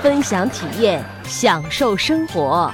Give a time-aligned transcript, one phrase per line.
[0.00, 2.72] 分享体验，享受生活。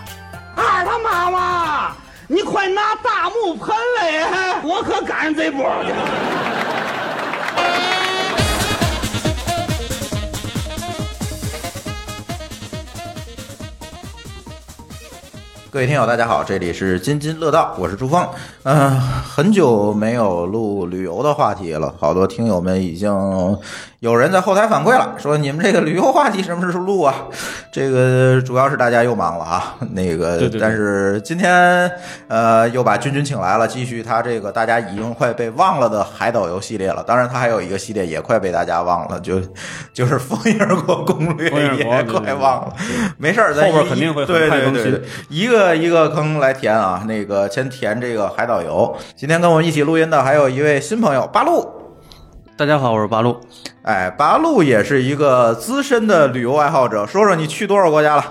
[0.55, 1.92] 二他妈妈，
[2.28, 5.87] 你快拿大木盆来，我可赶上这波了。
[15.70, 18.25] 各位听友，大家好，这里是津津乐道，我是朱峰。
[18.62, 23.11] 嗯、很久没有录旅游的话题了，好多听友们已经
[24.01, 27.15] 有人在后台反馈了，说你们这个旅游话题什么时候录啊？
[27.73, 31.91] 这个主要是大家又忙了啊，那个，对对对但是今天
[32.28, 37.03] 呃又把君君请来了，继续他这个大家已经快被忘了的海岛游系列了。
[37.03, 39.41] 当然，他还有一个系列也快被大家忘了，就
[39.92, 42.73] 就是《风影国攻略 也快忘了。
[43.17, 47.05] 没事儿，咱后边肯定会很对快更新对对对，一个一个坑来填啊。
[47.06, 48.95] 那个先填这个海岛游。
[49.17, 51.83] 今天跟我们一起录音的还有一位新朋友八路。
[52.56, 53.36] 大家好，我是八路。
[53.83, 58.24] 哎，八路也是一个资深的旅游爱好者，说说你去多少国家了？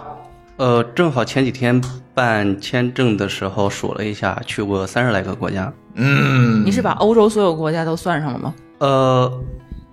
[0.55, 5.73] 呃，正好前几天办签证的时候数了一下，去过三十来个国家。
[5.95, 8.53] 嗯，你是把欧洲所有国家都算上了吗？
[8.77, 9.29] 呃，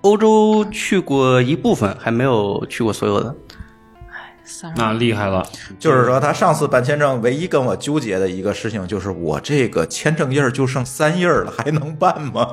[0.02, 3.34] 欧洲去过一部分，还没有去过所有的。
[4.44, 5.44] 三那厉害了，
[5.76, 12.46] 就是说他上次办签证唯一跟我纠结的一个事情，就是我这个签证页儿就剩三印儿了，还能办吗？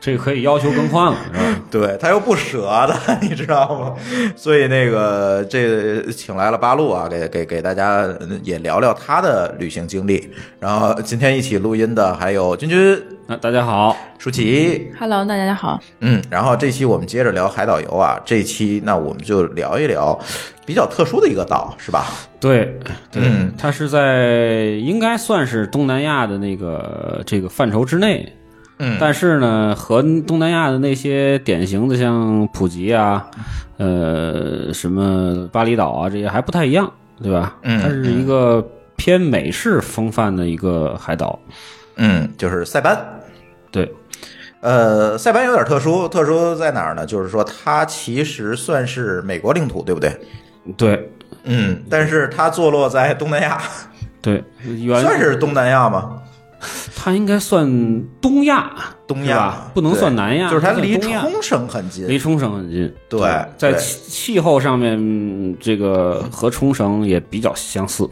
[0.00, 1.60] 这个可以要求更换了，是吧？
[1.70, 3.94] 对他又不舍得， 你知道吗？
[4.36, 8.06] 所以那个这请来了八路啊，给给给大家
[8.42, 10.30] 也聊聊他的旅行经历。
[10.60, 15.80] 然后今天一起录音的还有君君、那大家好，舒淇，Hello，大家好。
[16.00, 20.18] 嗯，然后这期我们接着聊海岛游啊，这期那我们就聊一聊
[20.64, 22.06] 比较特殊的一个岛，是吧？
[22.40, 22.72] 对，
[23.10, 28.32] 对，嗯它是在应该算是东南亚的那个这个范畴之内，
[28.78, 33.28] 嗯但是呢，和东南亚的那些典型的像普吉啊，
[33.76, 37.56] 呃，什么巴厘岛啊这些还不太一样，对吧？
[37.62, 38.64] 嗯它是一个
[38.96, 41.38] 偏美式风范的一个海岛，
[41.96, 42.96] 嗯，就是塞班。
[43.70, 43.92] 对，
[44.60, 47.04] 呃，塞班有点特殊，特殊在哪儿呢？
[47.04, 50.16] 就是说它其实算是美国领土，对不对？
[50.76, 51.10] 对，
[51.44, 53.60] 嗯，但是它坐落在东南亚，
[54.22, 56.22] 对，原算是东南亚吗？
[56.96, 57.64] 它应该算
[58.20, 58.72] 东亚，
[59.06, 62.08] 东亚吧不能算南亚，就是它离冲绳很近。
[62.08, 63.20] 离冲绳很近，对
[63.56, 68.08] 在对气气候上面，嗯这个和冲绳也比较相似，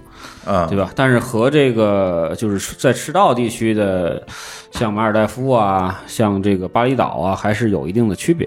[0.46, 0.90] 嗯，对吧？
[0.94, 4.24] 但是和这个就是在赤道地区的，
[4.70, 8.46] 像马尔代夫啊，像这个巴厘岛啊，还是有一定的区别。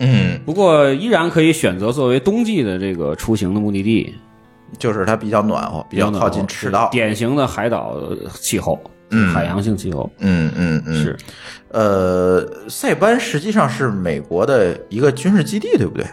[0.00, 4.12] 嗯，不过依然可以选择作为冬季的这个出行的目的地，
[4.76, 6.88] 就是它比较暖和，比较靠近赤道。
[6.90, 7.96] 典型的海岛
[8.34, 8.90] 气候，嗯
[9.32, 10.10] 海洋性气候。
[10.18, 11.16] 嗯嗯嗯，是。
[11.68, 16.06] 呃，塞班实际上是美国的一个军事基地，对不对？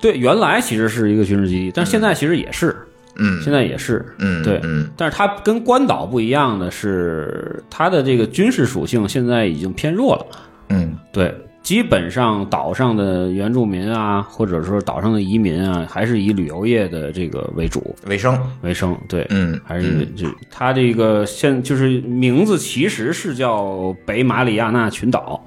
[0.00, 2.76] 对，原来其实是一个军事基地，但是现在其实也是，
[3.14, 4.88] 嗯，现在也是，嗯对，嗯。
[4.96, 10.26] 但是它跟关岛不一样的是，它的这个军事属性现在已经偏弱了。
[10.70, 10.98] 嗯。
[11.12, 11.34] 对，
[11.66, 17.92] 基本上岛上的原住民啊，或者说岛上的移民啊，还是以旅游业的这个为主。
[18.06, 18.40] 为生。
[18.60, 18.96] 为生。
[19.08, 25.44] 对，嗯还是就它这个现就是名字其实是叫北马里亚纳群岛，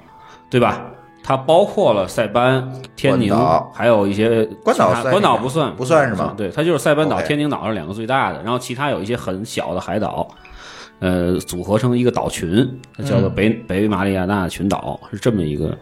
[0.50, 0.82] 对吧？
[1.22, 3.34] 它包括了塞班、天宁，
[3.72, 6.34] 还有一些关岛关岛不算，不算是吗？
[6.36, 10.28] 对，它就是塞班岛、天宁岛是两个最大的，然后其他有一些很小的海岛，
[10.98, 13.34] 呃，组合成一个岛群，它叫做嗯。
[13.34, 15.74] 北、北马里亚纳群岛，是这么一个，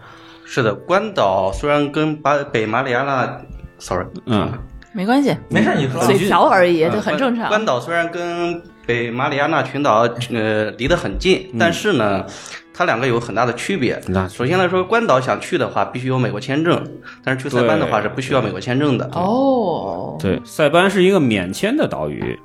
[0.51, 3.39] 是的，关岛虽然跟巴北马里亚纳
[3.79, 4.51] ，sorry，嗯，
[4.95, 7.49] 没关系，没事，你说嘴瓢而已，呃这很正常。
[7.49, 12.25] 关岛虽然跟北马里亚纳群岛呃离得很近，但是呢，
[12.73, 14.01] 它两个有很大的区别。
[14.31, 16.83] 首先来说，关岛想去的话必须有美国签证，
[17.23, 19.05] 但是去塞班的话是不需要美国签证的。
[19.13, 22.41] 哦，对，塞班是一个免签的岛屿，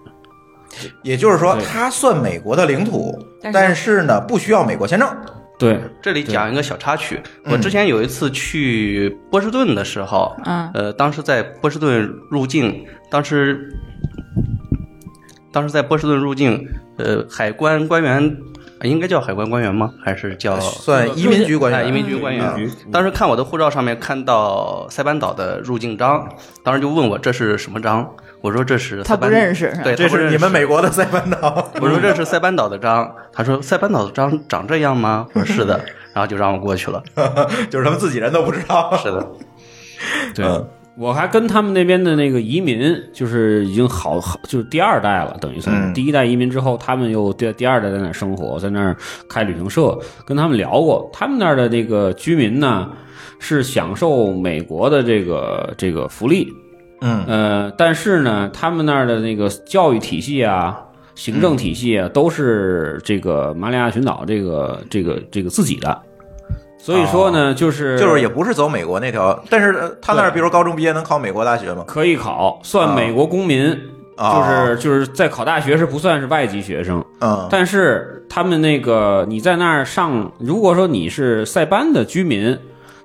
[1.03, 3.17] 也就是说，它算美国的领土，
[3.53, 5.07] 但是呢，不需要美国签证。
[5.63, 13.73] 对，这里讲一个小插曲，嗯我之前有一次去波士顿的时候，嗯呃，当时在波士顿入境，当时
[15.53, 16.67] 当时在波士顿入境，
[16.97, 18.35] 呃，海关官员
[18.81, 19.89] 应该叫海关官员吗？
[20.03, 22.69] 还是叫算移民局官员，哎移民局官员嗯。
[22.91, 26.27] 当时看我的护照上面看到塞班岛的入境章，
[26.61, 28.13] 当时就问我这是什么章？
[28.43, 31.65] 我说这是他不认识对，这是你们美国的塞班岛。
[31.79, 35.25] 我说这是塞班岛的章，他说塞班岛的章长这样吗？
[35.33, 35.79] 我说是的，
[36.13, 37.01] 然后就让我过去了。
[37.71, 38.93] 就是他们自己人都不知道。
[38.97, 39.27] 是的，
[40.35, 40.67] 对嗯，
[40.97, 48.93] 我还跟他们那边的那个移民，就是已经好好，就是第二代了，等于算第一代移民之后，他们又第第二代在那儿生活，在那儿
[49.29, 49.97] 开旅行社，
[50.27, 52.91] 跟他们聊过，他们那儿的那个居民呢
[53.39, 56.53] 是享受美国的这个这个福利，
[57.03, 57.23] 嗯。
[57.27, 60.79] 呃，但是呢，他们那儿的那个教育体系啊。
[61.15, 65.95] 行政体系啊，都是这个马里亚群岛这个这个这个自己的，
[66.79, 71.83] 所以说呢，就是就是也不是走美国那条，但是呃他那儿比如高中毕业能考美国大学吗？
[71.85, 73.79] 可以考，算美国公民，
[74.17, 82.57] 啊就是就是在考大学是不算是外籍学生，嗯，但是他们那个你在那儿上，如果说你是塞班的居民，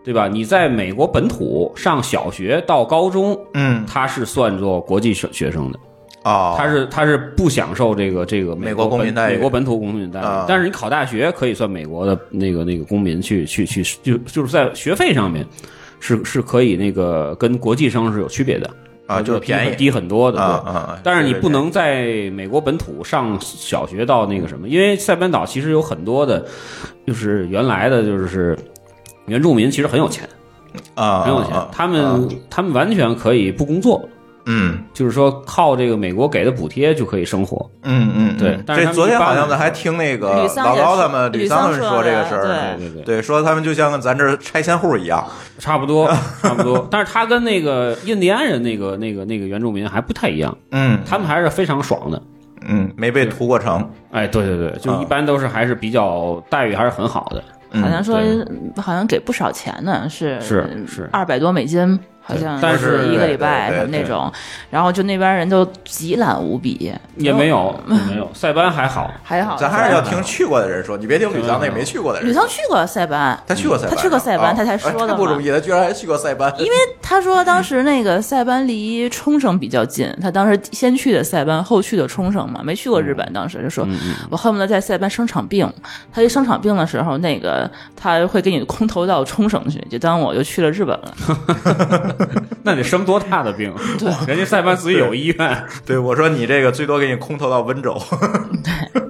[0.08, 0.26] 对吧？
[0.26, 3.84] 你在美国本土上小学到高中，嗯。
[3.86, 5.78] 他是算作国际学学生的，
[6.24, 9.34] 哦，他是他是不享受这个这个美国国公民待遇。
[9.34, 15.44] 美国本土公民待遇啊，但是你考大学可以算美国的那个那个公民去去去，就就是在学费上面
[16.00, 18.70] 是是可以那个跟国际生是有区别的
[19.06, 19.76] 啊就是便宜。
[19.76, 26.46] 低很多的，啊但是你不能在美国本土上小学到那个什么，因为塞班岛其实有很多的，
[27.06, 28.58] 就是原来的就是
[29.28, 30.28] 原住民其实很有钱，
[30.94, 34.08] 啊，很有钱啊，他们他们完全可以不工作，
[34.46, 37.68] 嗯就是说靠这个美国给的补贴就可以生活。
[37.82, 45.24] 嗯嗯，嗯对但是昨天好像咱还听那个老高他们吕吕桑他们说这个事儿，对对对对，说他们就像咱这拆迁户一样，
[45.58, 46.08] 差不多，
[46.42, 46.86] 差不多。
[46.90, 52.20] 但是他跟那个印第安人那个那个那个原住民还不太一样，嗯他们还是非常爽的。
[52.70, 57.42] 嗯，没被屠过城，哎，对对对，就啊一般都是还是比较待遇还是很好的。
[57.72, 58.82] 嗯好像说对。
[58.82, 61.08] 好像给不少钱呢，是是是。
[61.12, 64.30] 二百多美金，好像但是一个礼拜什么那种，
[64.68, 68.30] 然后就那边人都极懒无比，也没有，也没有。
[68.34, 69.56] 塞班还好，还好。
[69.56, 72.42] 咱还是要听去过的人说，你别听吕桑那没去过的人吕说。
[72.42, 83.26] 桑去过塞班，他去过塞班，他去过塞班啊他才说的不容易，他居然还去过塞班，因为他说当时那个塞班离冲绳比较近，他当时先去的塞班，后去的冲绳嘛，没去过日本。
[83.32, 83.88] 当时就说，
[84.30, 85.66] 我恨不得在塞班生场病。
[86.12, 92.16] 他一生场病的时候，那个他会给你空投到冲绳去，就当我就去了日本了。
[92.64, 93.72] 那得生多大的病？
[93.98, 95.64] 对，人家塞班自己有医院。
[95.86, 98.00] 对，我说你这个最多给你空投到温州。
[98.64, 99.02] 对。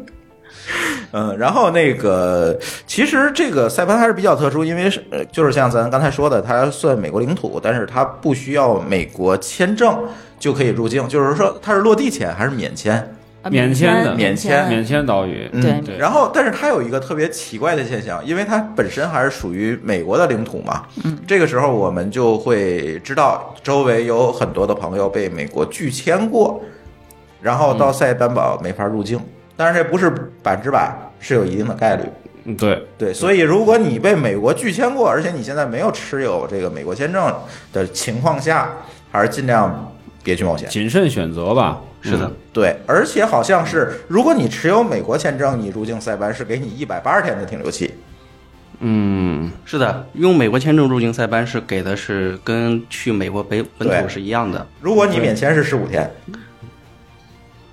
[1.10, 9.98] 嗯，然后那个，其实这个塞班还是比较特殊，因为是呃，就是像咱刚才说的，它算美国领土，但是它不需要美国签证
[10.38, 13.14] 就可以入境，就是说它是落地签还是免签？
[13.42, 20.84] 啊免签的免签免签岛屿，嗯对对然后，但是它有一个特别奇怪的现象，因为它本身还是属于美国的领土嘛。
[21.04, 26.60] 嗯，这个时候我们就会知道，周围有很多的朋友被美国拒签过，
[27.40, 29.20] 然后到塞班岛没法入境。
[29.56, 30.10] 但是，这不是
[30.42, 32.02] 百分之百，是有一定的概率。
[32.44, 37.34] 嗯对，对，所以如果你被美国拒签过，而且你现在没有持有这个美国签证
[37.72, 38.70] 的情况下，
[39.12, 39.92] 还是尽量
[40.22, 40.68] 别去冒险。
[40.68, 41.80] 谨慎选择吧。
[42.00, 42.26] 是的。
[42.26, 47.92] 嗯，对，而且好像是，如果你持有美国签证，你入境塞班是给你一百八十天的停留期。
[48.80, 54.64] 嗯，是的，用美国签证入境塞班是给的是跟去美国北本土是一样的。
[54.80, 56.08] 如果你免签是十五天，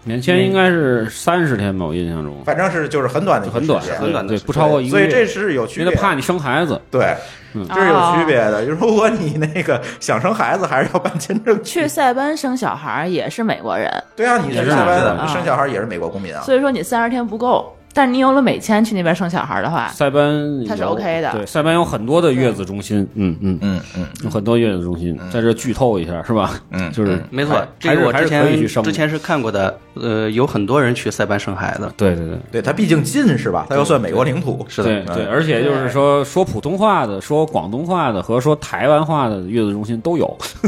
[0.06, 5.10] 免签应该是三十天吧，我印象中反正是就是很短的一个很短时间，很短的时间不超过一个月。
[5.10, 5.92] 所以这是有区别的。
[5.92, 6.80] 因为他怕你生孩子。
[6.92, 7.16] 对，
[7.54, 8.64] 嗯这是有区别的。
[8.64, 16.42] 如果你那个想生孩子，还是要办签证去塞班生小孩儿也是美国人，对啊，你也是去塞班生小孩也是美国公民啊。
[16.44, 17.76] 所以说你三十天不够。
[17.96, 26.52] 但是你有了美签去那边生小孩的话，塞班它是 OK 的对，塞班有很多的月子中心，嗯嗯，嗯嗯有很多月子中心，在这剧透一下是吧？
[26.72, 29.80] 嗯就是没错，这个我之前之前是看过的。
[29.98, 31.90] 呃，有很多人去塞班生孩子。
[31.96, 32.38] 对对对。
[32.52, 33.66] 对，它毕竟近是吧？
[33.70, 34.66] 它又算美国领土。
[34.68, 40.38] 是的，对对，而且就是说说普通话的、说广东话的和说台湾话的月子中心都有。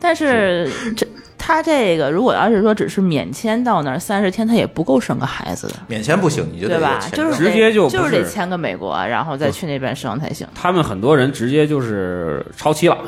[0.00, 1.06] 但是这
[1.48, 7.00] 他这个如果要是说只是免签到那儿三十天，他也不够生个孩子的，免签不行，你就得对吧？
[7.10, 10.46] 就是直接就就是得签个美国，然后再去那边生才行。
[10.54, 12.98] 他们很多人直接就是超期了，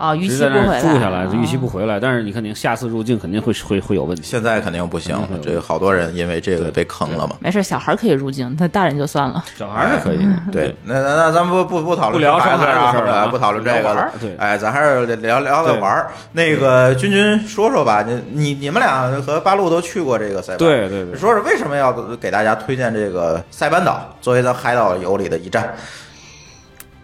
[0.00, 2.00] 啊，逾期不回来，住下来，就逾期啊不回来。
[2.00, 4.22] 但是你肯定下次入境肯定会会会有问题。
[4.24, 7.36] 现在肯定不行嗯，这个好多人因为这个被坑了嘛。
[7.38, 9.44] 没事，小孩可以入境，他大人就算了。
[9.54, 16.10] 小孩儿是可以，对，那那那咱不不不讨论不聊孩子了啊不讨论这个了哎，咱还是聊聊聊玩儿。
[16.32, 25.74] 那个君君说说吧，你你你们俩和八路都去过这个塞班，对对对说说为什么要给大家推荐这个塞班岛作为咱海岛游里的一站？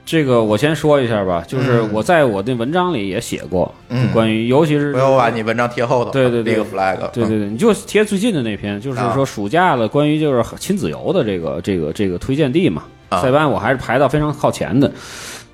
[0.07, 1.91] 这个我先说一下吧，就是嗯。
[1.93, 4.07] 我在我的文章里也写过，嗯。
[4.07, 9.13] 就关于尤其是不要把你文章贴后头，对对对立个 flag，嗯对对对，你就贴最近的那篇，就是啊。
[9.13, 12.85] 说暑假的关于就是亲子游的这个这个这个推荐地嘛。
[13.09, 13.21] 啊。
[13.21, 14.91] 塞班我还是排到非常靠前的，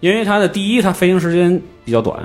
[0.00, 2.18] 因为它的第一，它飞行时间比较短，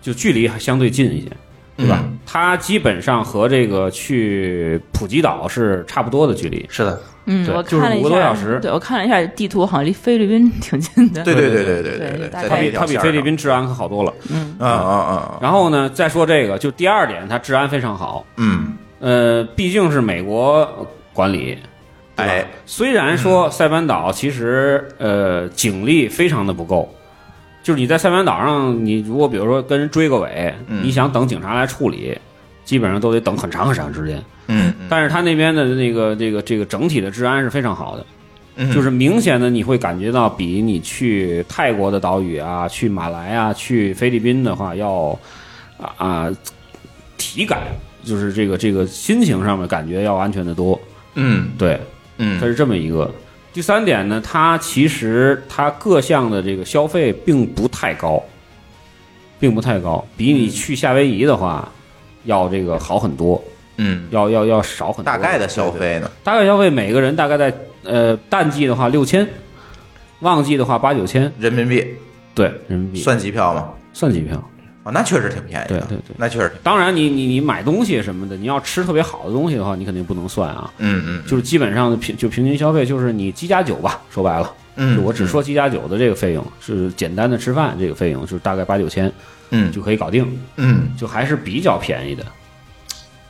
[0.00, 1.28] 就距离还相对近一些，
[1.76, 1.98] 对吧？
[2.02, 6.66] 嗯它基本上和这个去普吉岛是差不多的距离。
[6.68, 11.22] 是的，嗯，我对就是五个看了一下，多小时对我看了一下地图，好像离菲律宾 挺近的。
[11.22, 14.12] 对对对对对对对，它比它比菲律宾治安可好多了。
[14.32, 18.24] 嗯，啊啊啊，然后呢，再说这个，就第二点，它治安非常好。
[18.36, 21.56] 嗯，呃，毕竟是美国管理，
[22.16, 26.92] 哎，虽然说塞班岛其实呃警力非常的不够，
[27.64, 32.16] 就是你在塞班岛上，你如果比如说跟人追个尾，嗯你想等警察来处理，
[32.62, 34.22] 基本上都得等很长很长时间。
[34.48, 38.06] 嗯但是他那边的那个这个这个整体的治安是非常好的，
[38.56, 45.18] 嗯，就是明显的你会感觉到比你去泰国的岛屿啊、去马来啊、去菲律宾的话要
[45.78, 46.30] 啊啊
[47.16, 47.62] 体感，
[48.04, 50.78] 就是这个这个心情上面感觉要安全的多。
[51.14, 51.80] 嗯对，
[52.18, 53.10] 嗯它是这么一个。
[53.54, 58.20] 第三点呢，它其实它各项的这个消费并不太高，
[59.38, 61.70] 并不太高，比你去夏威夷的话
[62.24, 63.40] 要这个好很多，
[63.76, 65.04] 嗯，要要要少很多。
[65.04, 66.10] 大概的消费呢？
[66.24, 69.24] 大概消费每个人大概在呃淡季的话六千，
[70.18, 71.86] 旺季的话八九千，人民币
[72.34, 73.70] 对人民币算机票吗？
[73.92, 74.50] 算机票。
[74.84, 80.70] 啊，那确实挺便宜的，对对对那确实，当然你，你你买东西什么的，你要吃特别好的东西的话，你肯定不能算啊。
[80.78, 84.52] 嗯嗯，就是基本上的平就平均消费就是你机加酒吧，说白了。
[84.76, 89.10] 嗯，就我只说机加酒的这个费用是简单的吃饭这个费用，就是大概八九千
[89.50, 92.24] 嗯就可以搞定，嗯就还是比较便宜的。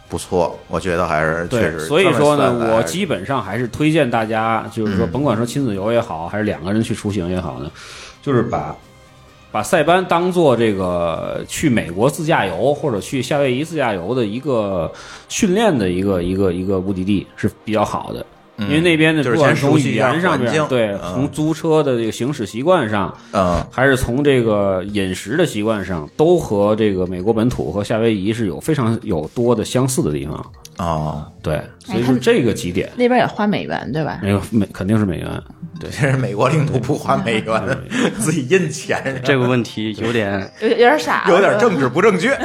[0.09, 1.81] 不错，我觉得还是确对，实。
[1.87, 7.71] 所以说呢，我基本上还是推荐大家，就是说，嗯甭管说亲子游也好，还是两个人去出行也好呢，
[8.23, 8.75] 就是把
[9.55, 14.91] 把塞班当做这个去美国自驾游或者去夏威夷自驾游的一个
[15.29, 18.27] 训练的一个一个一个目的地是比较好的。
[18.57, 30.45] 因为那边的嗯就是不管从先熟悉一下语言上面，对，嗯从租车的这个行驶习惯上，嗯还是从这个饮食的习惯上，都和这个美国本土和夏威夷是有非常有多的相似的地方。
[30.78, 34.19] 哦，对，所以说这个几点，那边也花美元对吧？
[34.23, 35.28] 没有美肯定是美元，
[35.81, 37.78] 对，这是美国领土不花美元，
[38.19, 42.37] 自己印钱，这个问题有点 有有点傻，有点政治不正确。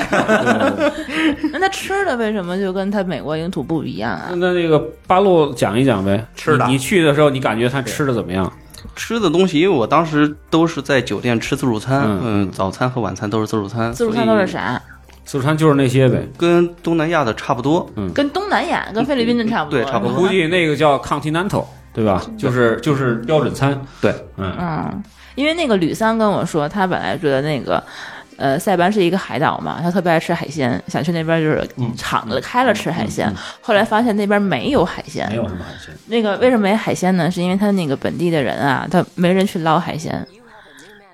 [1.52, 4.30] 那他吃的为什么就跟他美国领土不一样啊？
[4.36, 8.52] 那那个八路讲一讲呗，吃的你你去的时候，你感觉他吃的怎么样？
[8.96, 14.82] 吃的东西，因为我当时都是在酒店吃自助餐，嗯嗯，早餐和晚餐都是自助餐，自助餐都是啥？
[15.30, 16.28] 自助餐就是那些呗。
[16.36, 17.88] 跟东南亚的差不多。
[17.96, 19.80] 嗯跟东南亚、跟菲律宾的差不多。
[19.80, 22.26] 对差不多估计那个叫 continental，对吧？
[22.36, 23.80] 就是就是标准餐。
[24.02, 25.04] 对，嗯，嗯，
[25.36, 27.84] 因为那个吕三跟我说，他本来觉得那个。
[28.42, 33.30] 呃，塞班是一个海岛嘛，他特别爱吃海鲜，想去那边就是厂子开了吃海鲜。
[33.60, 35.94] 后来发现那边没有海鲜，没有什么海鲜。
[36.08, 37.30] 那个为什么没海鲜呢？
[37.30, 40.26] 是因为他那个本地的人啊，他没人去捞海鲜，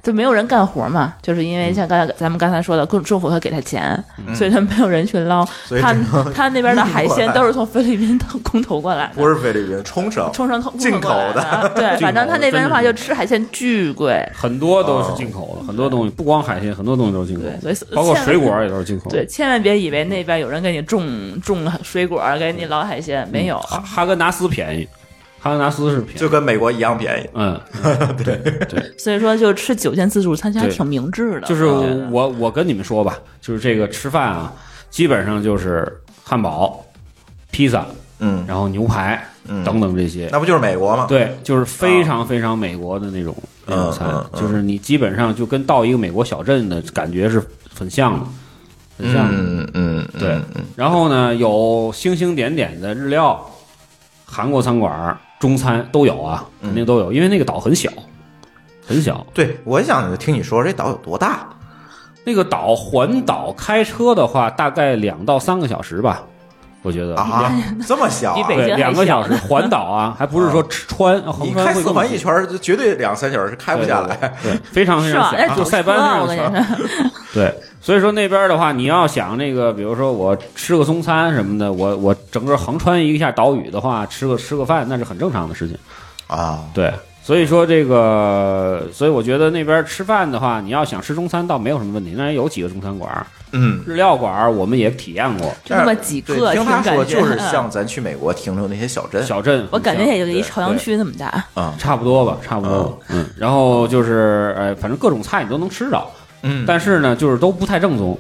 [0.06, 1.14] 就没有人干活嘛。
[1.22, 4.02] 就是因为像刚才咱们刚才说的，政政府会给他钱，
[4.36, 5.44] 所以他没有人去捞。
[5.82, 5.94] 他
[6.34, 9.14] 他那边的海鲜都是从菲律宾空投过来的。
[9.16, 19.18] 不是菲律宾，冲绳，冲绳空进口的的，对，反正他那边的话就吃海鲜巨贵，很多都是进口的，很多东西不光海鲜，很多东西都是进口，的，所以包括水果也都是进口的。
[19.18, 23.58] 对，千万别以为那边有人给你种种水果，给你捞海鲜，没有。
[23.60, 24.88] 哈哈根达斯便宜，
[25.46, 26.20] 哈根达斯是便宜。
[26.20, 27.30] 就跟美国一样便宜。
[27.36, 27.62] 嗯，
[28.26, 28.36] 对
[28.68, 31.42] 对，所以说，就吃酒店自助餐其实还挺明智的。
[31.42, 34.52] 就是我我我跟你们说吧，就是这个吃饭啊，
[34.90, 36.84] 基本上就是汉堡、
[37.52, 37.86] 披萨，
[38.18, 40.28] 嗯，然后牛排嗯等等这些。
[40.32, 41.06] 那不就是美国吗？
[41.08, 43.36] 对，就是非常非常美国的那种
[43.68, 47.40] 那种餐就是你基本上就跟到一个美国小镇的感觉是
[47.72, 48.26] 很像的，
[48.98, 49.38] 很像的。
[49.38, 50.40] 嗯嗯，对
[50.76, 53.48] 然后呢，有星星点点的日料、
[54.26, 57.90] 韩国餐馆、中餐都有啊，肯定都有，因为那个岛很小，
[58.88, 59.26] 很小。
[59.34, 61.48] 对，我想听你说这岛有多大？
[62.24, 66.24] 那个岛环岛开车的话，大概两到三个小时吧，
[66.82, 67.54] 我觉得啊，
[67.88, 68.36] 这么小啊？
[68.36, 74.34] 对，比北京两个小时环岛啊，还不是说 穿横你穿开四环一圈，绝对两三小时是开不下来。
[74.42, 75.32] 对，非常非是吧？
[75.38, 76.50] 常小，就塞班那样小。
[76.50, 77.54] 你说，对，
[77.86, 85.78] 所以说那边的话，你要想那个，比如说我吃个中餐什么的，我我整个横穿一下岛屿的话，吃个吃个饭，那是很正常的事情。
[86.26, 101.46] 啊，对，所以说这个，所以我觉得那边吃饭的话，你要想吃中餐倒没有什么问题，那有几个中餐馆，嗯，日料馆我们也体验过，就那么几个，听他说就是嗯像咱去美国停留那些小镇，小镇，我感觉也就对一朝阳区那么大。
[101.54, 102.86] 啊，差不多吧，差不多。
[102.86, 106.10] 吧，嗯，然后就是，呃，反正各种菜你都能吃到，
[106.46, 108.18] 嗯，但是呢，就是都不太正宗。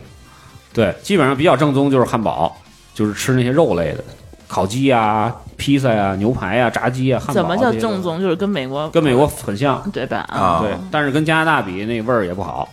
[0.74, 2.53] 对，基本上比较正宗就是汉堡，
[2.94, 4.03] 就是吃那些肉类的，
[4.48, 7.34] 烤鸡呀、披萨呀、牛排呀、炸鸡呀、汉堡。
[7.34, 8.01] 怎么叫正？
[8.01, 8.20] 宗？
[8.20, 10.17] 就是跟美国跟美国很像，对吧？
[10.27, 12.67] 啊对，但是跟加拿大比，那味儿也不好，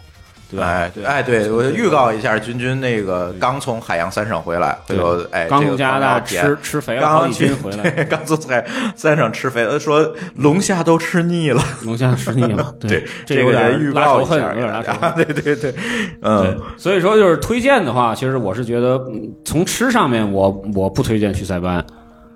[0.52, 0.66] 对吧？
[0.66, 15.00] 哎，对，哎，对，我预告一下，君君那个刚从海洋三省回来，回头哎，刚从加拿大吃吃肥了好刚几斤回来， 刚从海三省吃肥了，说龙虾都吃腻了，龙虾吃腻了，对，这有个也预告一下有点拉仇恨。
[15.00, 15.74] 啊，对对对，
[16.20, 21.82] 嗯，所以说就是推荐的话，其实我是觉得嗯从吃上面我我不推荐去塞班，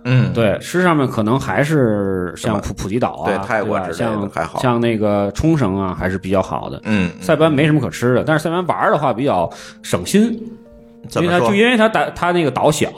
[0.09, 6.81] 嗯，对，吃上面可能还是像普普吉岛啊，对泰国之类的像还好像那个冲绳啊，还是比较好的。
[6.85, 9.51] 嗯，塞班没什么可吃的，但是塞班玩儿的话比较
[9.83, 10.41] 省心，
[11.17, 11.53] 因为它就？
[11.53, 12.89] 因为它岛它那个岛小，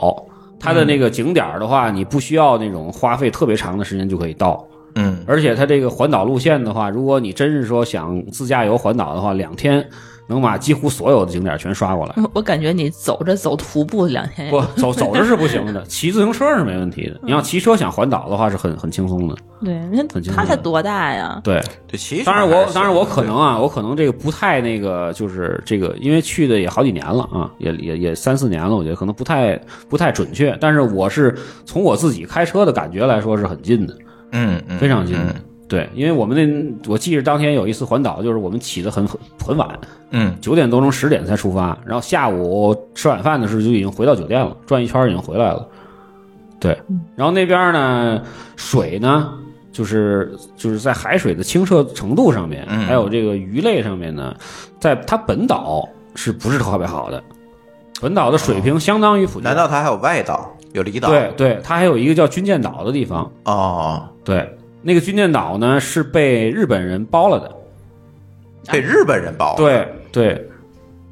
[0.61, 4.63] 它的那个景点的话，你不需要那种花费特别长的时间就可以到。
[4.95, 9.83] 嗯而且它这个环岛路线的话，如果你真是说想自驾游环岛的话，两天
[10.29, 12.15] 能把几乎所有的景点全刷过来。
[12.35, 17.19] 我感觉你走着走徒步两天也不走 走着是不行的，骑自行车是没问题的。
[17.23, 19.35] 你要骑车想环岛的话是很很轻松的。
[19.61, 21.41] 对，你看很轻松他才多大呀？
[21.43, 29.59] 对，对，其实当然我当然我可能啊，我可能这个不太那个，就是这个，因为去的也好几年了啊，也也也三四年了，我觉得可能不太
[29.89, 30.57] 不太准确。
[30.61, 33.95] 但是我是从我自己开车的感觉来说是很近的，
[34.33, 35.33] 嗯嗯非常近的。
[35.33, 35.35] 嗯
[35.69, 39.69] 对，因为我们那我记着当天有一次环岛，就是我们起得很很很晚，
[40.11, 45.69] 嗯九点多钟十点才出发，然后下午吃晚饭的时候就已经回到酒店了，转一圈已经回来了。
[46.59, 46.77] 对，
[47.15, 48.23] 然后那边呢，
[48.57, 49.33] 水呢，
[49.71, 54.35] 就是就是在海水的清澈程度上面，嗯还有这个鱼类上面呢，
[54.81, 57.23] 在它本岛是不是特别好的？
[58.01, 61.11] 本岛的水平相当于普吉岛难道它还有外岛有离岛？
[61.11, 67.57] 对对，它还有一个叫军舰岛的地方，哦，对，那个军舰岛呢是被日本人包了的，
[68.73, 69.57] 被日本人包了。
[69.57, 70.51] 对对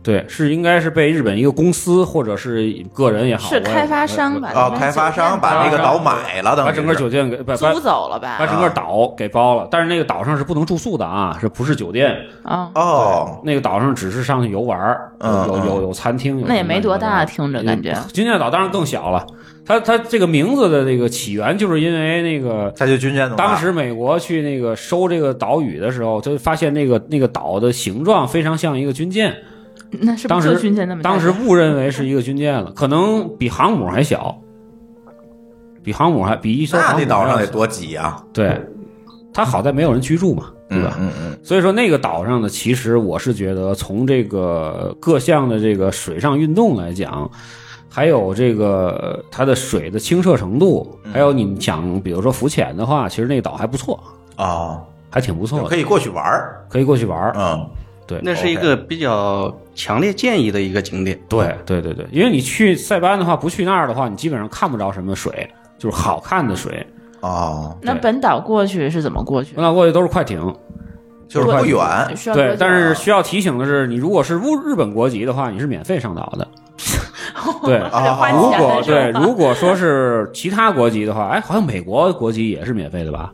[0.06, 8.36] 对，是应该是被日本一个公司或者是个人也好，是开发商把哦，开发商把那个岛买了，等于把整个酒店给把把租走了吧？
[8.38, 12.16] 把整个岛给包了，但是那个岛上是不能住宿的啊，是不是酒店？
[12.44, 17.92] 啊，哦，那个岛上只是上去游玩，有有有餐厅，有那也没多大，听着感觉。
[18.12, 19.26] 军舰岛当然更小了。
[19.66, 29.34] 它它这个名字的这个起源，就是因为那个他就军舰岛当时美国去那个收这个岛屿的时候，就发现那个那个岛的形状非常像一个军舰，
[30.00, 31.10] 那是当时军舰那么大？
[31.10, 34.36] 当时误认为是一个军舰了，可能比航母还小，
[35.82, 38.60] 比航母还比一艘那航母那岛上得多挤啊，对，
[39.32, 40.96] 它好在没有人居住嘛，对吧？
[40.98, 47.30] 嗯嗯所以说那个岛上呢，其实我是觉得从这个各项的这个水上运动来讲，
[47.88, 54.02] 还有这个它的水的清澈程度，嗯还有你想比如说浮潜的话，其实那个岛还不错，
[54.34, 57.32] 啊，哦，还挺不错的，可以过去玩儿，可以过去玩儿。
[57.36, 57.64] 嗯，
[58.06, 61.18] 对，那是一个比较强烈建议的一个景点。
[61.28, 66.86] 对对对对，因为你去塞班的话，不去那儿的话，你基本上看不着什么水，就是好看的水。
[67.20, 69.64] 哦，那本岛过去是怎么过去本？
[69.64, 70.54] 岛过去都是快艇，
[71.26, 71.84] 就是不远，
[72.32, 76.46] 对，但是啊需要提醒的是，你如果是日日本国籍的话，你是免费上岛的。
[77.64, 77.78] 对，
[78.32, 83.32] 如果对，如果说是其他国籍的话，哎，好像美国国籍也是免费的吧？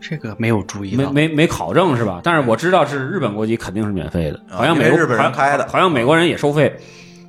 [0.00, 2.20] 这个没有注意到，没没没考证是吧？
[2.24, 6.74] 但是我知道是日本国籍肯定是免费的，啊好像美国因为日本人开的好像美国人也收费，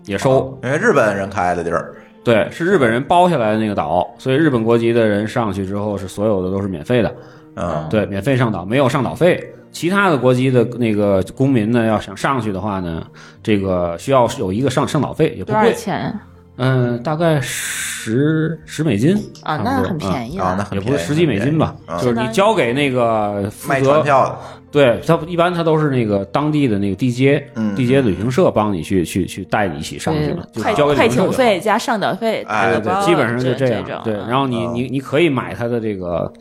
[0.06, 0.58] 也收。
[0.64, 7.16] 因为日本人开的地儿，对，是日本人包下来的那个岛，所以日本国籍的人上去之后是所有的都是免费的，
[7.56, 9.54] 嗯，对，免费上岛，没有上岛费。
[9.72, 13.02] 其他的国籍的那个公民呢，要想上去的话呢，
[13.42, 16.14] 这个需要有一个上上岛费，也不多少贵，钱
[16.58, 19.58] 嗯，大概十十美金啊？
[19.64, 20.64] 那很便宜啊，那了。
[20.66, 24.38] 很便宜也不是十几美金吧，就是你交给那个负卖船责，票的，
[24.72, 34.02] 对他一般他都是那个当地的那个地接，嗯地接旅行社帮你去去去带你一起上去对了，就快交给旅快艇费加上岛费，哎对，对，基本上就这样。
[34.04, 36.32] 对，然后你哦你你可以买他的这个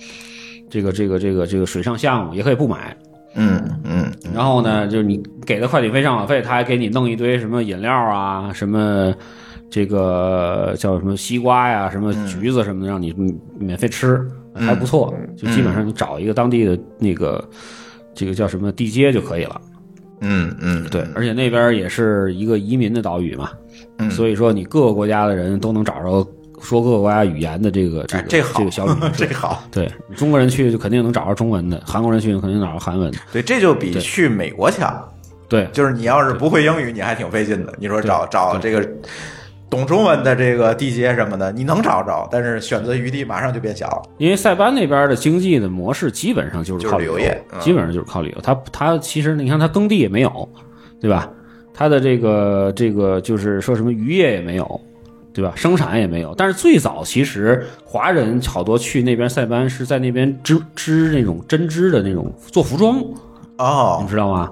[0.68, 2.94] 这个这个这个这个水上项目，也可以不买。
[3.34, 9.14] 嗯嗯，嗯然后呢，就是你给的快艇费、上岛费，他还给你弄一堆什么饮料啊，什么
[9.70, 13.14] 这个叫什么西瓜呀、什么橘子什么的，让你
[13.58, 15.14] 免费吃，还不错。
[15.36, 17.42] 就基本上你找一个当地的那个
[18.12, 19.60] 这个叫什么地接就可以了。
[20.22, 23.52] 嗯嗯，对，而且那边也是一个移民的岛屿嘛，
[23.98, 26.26] 嗯所以说你各个国家的人都能找着
[26.60, 29.34] 说各个国家语言的这个这个哎这好这个小旅 这社。
[29.34, 33.18] 好，对，中国人去就肯定能找着中文的，韩国人去肯定找着韩文的。
[33.32, 35.08] 对，这就比去美国强。
[35.48, 37.72] 对，就是你要是不会英语，你还挺费劲的。
[37.78, 38.86] 你说找找这个
[39.70, 44.02] 懂中文的这个地接什么的，你能找着，但是选择余地马上就变小。
[44.18, 48.40] 因为塞班那边的经济的模式基本上就是靠就是旅游业嗯基本上就是靠旅游。
[48.42, 50.48] 它它其实你看它耕地也没有，
[51.00, 51.30] 对吧？
[51.72, 54.80] 它的这个这个就是说什么渔业也没有，
[55.32, 55.52] 对吧？
[55.54, 56.34] 生产也没有。
[56.34, 63.00] 但是最早其实华人好多去那边塞班是在那边织织那种针织的那种做服装，
[63.56, 64.50] 哦你，知道吗？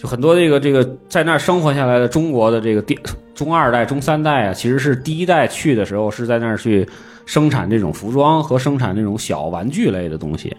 [0.00, 2.98] 就很多这个这个在那儿生活下来的中国的这个第
[3.34, 6.88] 中二代、中三代啊，其实是第一代去的时候是在那儿去
[7.26, 10.56] 生产这种服装和生产这种小玩具类的东西，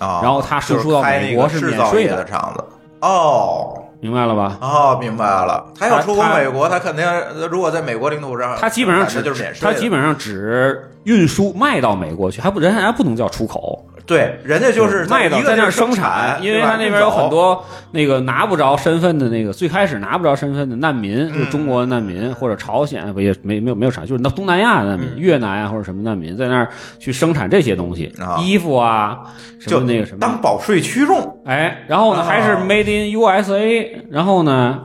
[0.00, 2.62] 啊，然后他输出到美国是免税的的厂子。
[3.00, 4.58] 哦明白了吧？
[4.60, 5.64] 哦，明白了。
[5.78, 7.06] 他要出口美国，他肯定
[7.50, 9.72] 如果在美国领土上，他基本上就是免税他。
[9.72, 21.32] 基本上只运输卖到美国去，还不人还不能叫出口，对，人家就是卖到在那儿生产，因为他那边有很多那个拿不着身份的那个，最开始拿不着身份的难民，嗯。
[21.32, 28.38] 就是中国难民或者朝鲜不也没没有没有啥，就是那东南亚难民、越南啊或者什么难民，在那儿去生产这些东西，啊。
[28.42, 29.20] 衣服啊
[29.58, 31.40] 什就么那个什么，当保税区用。
[31.46, 32.26] 哎，然后呢啊。
[32.28, 34.80] 还是 Made in USA，然后呢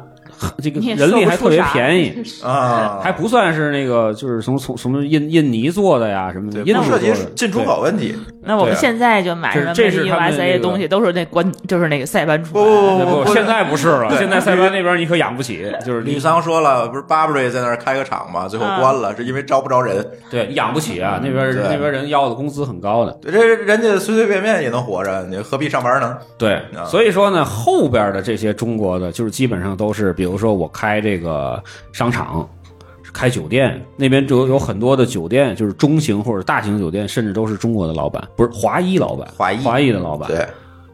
[0.64, 2.24] 这个人力还特别便宜。
[2.42, 8.16] 啊， 还不算是那个，就是从从什么印印尼做的呀，什么的，印度不涉及进出口问题。
[8.42, 13.06] 那我们现在就买什么这是 USA 的东西，都是那关，就是那个塞班出的。
[13.06, 20.06] 不，不不，现在不是了，现在塞班那边你可养不起，就是吕你桑说了，不是 Burberry 在那儿开个厂嘛，最后关了，是因为招不着人。
[20.30, 26.18] 对养不起啊，那边对那边人要的工资很高的，对，这人家随随便便也能活着，你何必上班呢？
[26.38, 32.48] 对啊，所以说呢，后边的这些中国的，就是基本上都是，比如说我开这个商场。
[33.14, 39.58] 开酒店那边就有很多的酒店，就是中型或者大型酒店，甚至都是中国的老板，不是华裔老板，华裔。
[39.64, 40.48] 华裔的老板，对，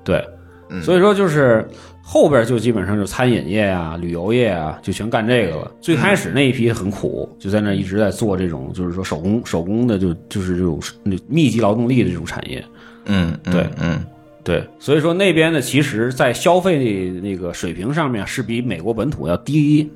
[0.03, 0.27] 对，
[0.69, 0.81] 嗯。
[0.81, 1.67] 所以说就是
[2.01, 5.71] 后边就基本上就餐饮业啊、旅游业啊，就全干这个了。
[5.81, 12.63] 最开始那一批很苦，就在那一直在做这种，就是说手工手工的，就就是这种那密集劳动力的这种产业。
[13.05, 13.67] 嗯，对。
[13.81, 14.03] 嗯，
[14.43, 19.89] 对，所以说那边呢，其实在消费那个水平上面是比美国本土要低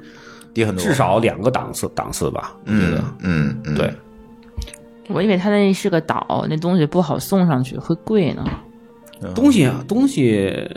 [0.54, 2.54] 低很多，至少两个档次档次吧。
[2.66, 3.94] 嗯得，嗯嗯，对，
[5.10, 8.46] 我以为它那是个岛，那东西不好送上去，会贵呢。
[9.36, 10.70] 东西啊东西，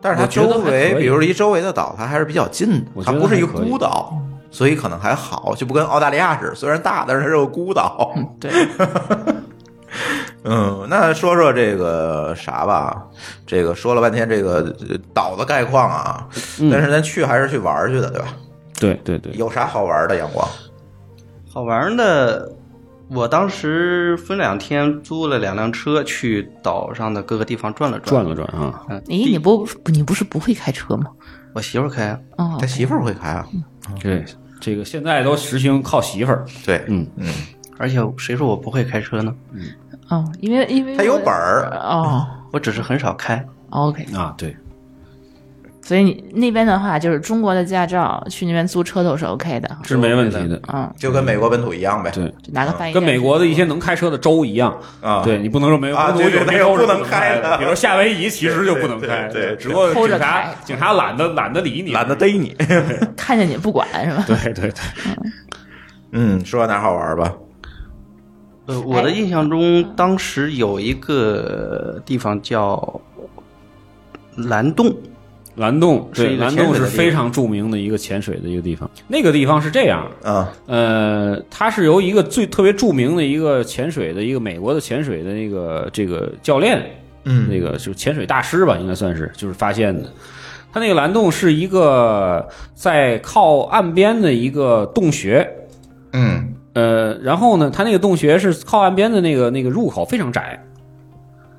[0.00, 4.12] 但是它周围，比如离周围的岛，它还是比较近的，它不是一孤岛，
[4.50, 8.12] 所以可能还好，就不跟澳大利亚似的，虽然大，但是它是个孤岛。
[8.40, 8.50] 对，
[10.42, 13.00] 嗯，那说说这个啥吧，
[13.46, 16.26] 这个说了半天这个呃岛的概况啊，
[16.58, 18.26] 嗯但是咱去还是去玩去的，对吧？
[18.78, 20.16] 对对对，有啥好玩的？
[20.16, 20.46] 阳光？
[21.48, 22.52] 好玩的，
[23.08, 28.24] 我当时分两天租了两辆车去岛上的各个地方转了转。
[28.24, 31.10] 转了转啊，嗯，咦，你不你不是不会开车吗？
[31.54, 33.46] 我媳妇儿开，哦他，媳妇儿会开啊？
[34.00, 34.24] 对，
[34.60, 37.06] 这个现在都实行靠媳妇儿，对，嗯。
[37.16, 37.32] 嗯，
[37.78, 39.34] 而且谁说我不会开车呢？
[39.52, 39.62] 嗯。
[40.08, 42.26] 哦，因为因为他有本儿，哦。
[42.52, 43.44] 我只是很少开。
[43.70, 44.56] ，OK，啊，对，
[45.86, 49.76] 所以你那边的话，就是中国的驾照去那边租车都是 OK 的。
[49.84, 50.58] 是没问题的。
[50.72, 52.10] 嗯，就跟美国本土一样呗。
[52.10, 62.56] 对，就拿个翻译跟美国的一些能开车的州一样，啊，对你不能说没有，啊不能对对对有些州是不能开的的，比如夏威夷其实就不能开，对对对只不过警察警察懒得懒得理你，懒得逮你。
[63.14, 64.24] 看见你不管是吧？
[64.26, 64.72] 对对对，
[66.12, 67.30] 嗯，说哪儿好玩吧？
[68.66, 72.98] 呃，我的印象中，当时有一个地方叫
[74.36, 74.90] 蓝洞，
[75.56, 78.90] 蓝洞对蓝洞是非常著名的一个潜水的一个地方。
[79.06, 86.82] 那个地方是这样，啊，呃，它是由一个最特别著名的一个潜水的一个美国的潜水的那个这个教练，
[87.24, 87.48] 嗯。
[87.48, 90.08] 那个就是潜水大师吧，应该算是，就是发现的。
[90.72, 95.48] 它那个蓝洞是一个在靠岸边的一个洞穴，
[96.12, 96.50] 嗯。
[96.72, 100.60] 呃，然后呢，它那个洞穴是靠岸边的那个那个入口非常窄，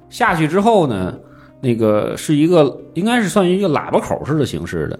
[0.09, 1.17] 下去之后呢，
[1.61, 4.99] 那个是一个应该是算一个喇叭口式的形式的，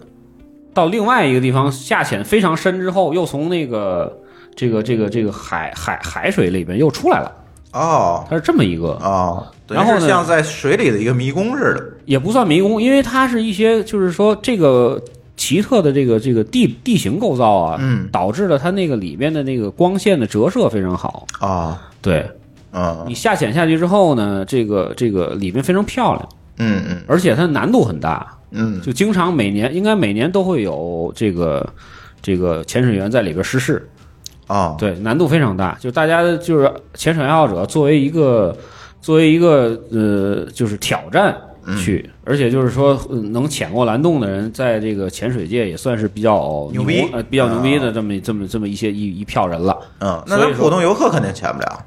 [0.74, 4.20] 到另外一个地方下潜非常深之后，又从那个
[4.56, 7.32] 这个这个这个海海海水里边又出来了，
[7.74, 8.26] 哦。
[8.30, 11.86] 它是这么一个，哦，然后呢像在水里的一个迷宫似的。
[12.06, 15.02] 也不算迷宫，因为它是一些就是说这个
[15.36, 18.08] 奇特的这个这个地地形构造啊，嗯。
[18.12, 22.26] 导致了它那个里边的那个光线的折射非常好，啊，对。
[22.72, 23.06] 嗯。
[23.08, 27.04] 你下潜下去之后呢，这个这个里面非常漂亮，嗯嗯。
[27.08, 28.36] 而且它难度很大。
[28.52, 28.82] 嗯。
[28.82, 31.68] 就经常每年应该每年都会有这个
[32.22, 33.88] 这个潜水员在里边失事，
[34.48, 35.78] 哦，对，难度非常大。
[35.80, 38.56] 就大家就是潜水爱好者作为一个
[39.02, 41.36] 作为一个呃就是挑战
[41.78, 47.08] 去，而且就是说、呃能潜过蓝洞的人，在这个潜水界也算是比较牛逼。
[47.12, 49.76] 呃比较牛逼的这么这么这么一些一一票人了。
[50.00, 51.86] 嗯，那普通游客肯定潜不了。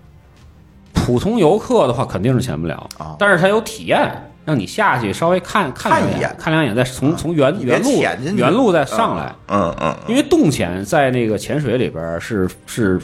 [0.93, 4.11] 普通游客的话肯定是潜不了，啊但是他有体验，
[4.49, 8.03] 让你下去稍微看看两眼看一眼，看两眼，再从从原原路
[8.35, 9.31] 原路再上来。
[9.49, 12.99] 嗯嗯因为洞潜在那个潜水里边是是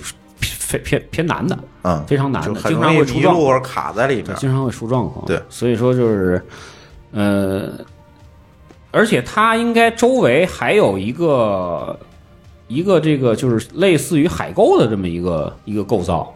[0.71, 4.35] 偏偏偏难的，嗯，非常难的，经常会出状况，卡在里边。
[4.39, 5.27] 经常会出状况。
[5.27, 5.39] 对。
[5.51, 6.43] 所以说就是，
[7.13, 7.69] 呃，
[8.91, 11.95] 而且它应该周围还有一个
[12.69, 16.35] 一个这个就是类似于海沟的这么一个一个构造。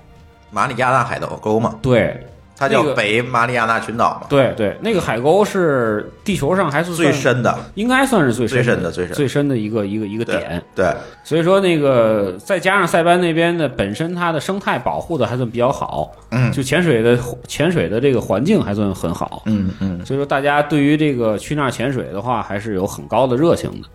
[0.51, 2.27] 马里亚纳海沟沟嘛，对
[2.59, 7.57] 它叫北马里亚纳群岛嘛，对对，那个海沟是地球上还是最，深的。
[7.77, 9.15] 应该算是最最深的的最深。
[9.15, 10.61] 最深的一个一个一个对点。
[10.75, 10.93] 对，
[11.23, 16.51] 所以说，那个再加上塞班那边的本身它的生态保护的还算比较好，嗯。
[16.51, 17.17] 就潜水的
[17.47, 20.05] 潜水的这个环境还算很好，嗯嗯。
[20.05, 23.89] 所以说大家对于这个去那儿潜水的话，还是有很高的热情的。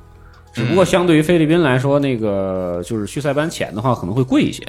[0.54, 4.64] 只不过相对于菲律宾来说，那个就是去塞班潜的话可能会贵一些，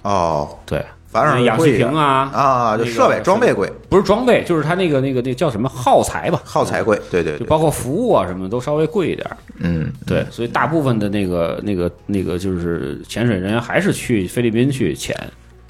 [0.00, 9.36] 哦，对，反正氧气瓶啊啊，就设备装备贵，不是装备，就是它那个那个那叫什么耗材吧，耗材贵，对对对，就包括服务啊什么都稍微贵一点儿。
[9.60, 9.90] 嗯。
[10.06, 15.16] 对，所以大部分的那个、那个、那个，就是潜水人员还是去菲律宾去潜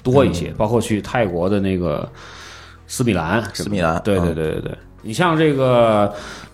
[0.03, 0.33] 多一嗯。
[0.33, 2.07] 些，包括去泰国的那个
[2.87, 3.43] 斯米兰。
[3.53, 4.25] 斯米兰对嗯。
[4.25, 4.61] 对对对。
[4.61, 4.71] 对，
[5.03, 6.13] 你像这个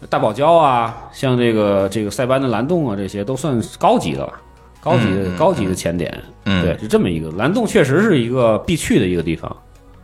[0.10, 4.34] 大堡礁啊，像这个这个塞班的蓝洞啊，这些都算高级的了，
[4.84, 6.14] 高级的、高级的潜点。
[6.46, 9.56] 嗯对，是这么一个蓝洞，确实是一个必去的一个地方。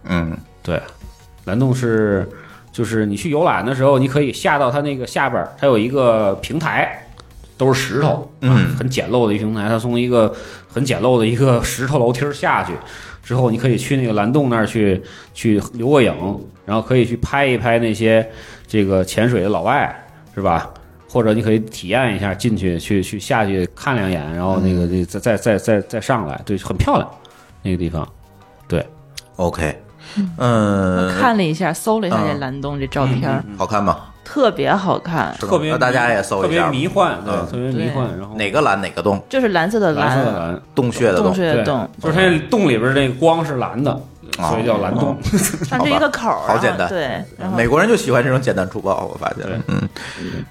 [0.05, 0.81] 嗯对，
[1.43, 2.27] 蓝洞是
[2.71, 7.05] 就是你去游览的时候，你可以下到它那个下边儿，它有一个平台，
[7.57, 10.33] 都是石头，嗯啊很简陋的一平台，它从一个
[10.69, 12.71] 很简陋的一个石头楼梯儿下去
[13.21, 15.01] 之后，你可以去那个蓝洞那儿去
[15.33, 16.13] 去留个影，
[16.65, 18.25] 然后可以去拍一拍那些
[18.65, 19.93] 这个潜水的老外，
[20.33, 20.71] 是吧？
[21.09, 27.09] 或者你可以体验一下进去去去下去看两眼，然后那个再再再再再上来，对，很漂亮
[27.63, 28.07] 那个地方。
[28.67, 28.85] 对
[29.37, 29.75] ，OK，
[30.37, 32.39] 嗯，看了一下，搜了一下这嗯。
[32.39, 33.97] 蓝洞这照片儿，好看吗？
[34.23, 36.47] 特别好看，特别大家也搜一下。
[36.47, 37.47] 特别，迷幻，对，嗯。
[37.47, 38.07] 特别迷幻。
[38.15, 40.15] 然后哪个蓝哪个洞，就是蓝色的蓝。
[40.15, 43.99] 色的，洞洞穴的洞，对，穴的洞，就是它那洞里边那个光是蓝的，
[44.37, 45.17] 哦所以叫蓝洞。
[45.69, 46.87] 它是一个口儿，好简单。
[46.89, 47.01] 对，
[47.37, 47.57] 然后。
[47.57, 49.87] 美国人就喜欢这种简单粗暴，我发现了，嗯。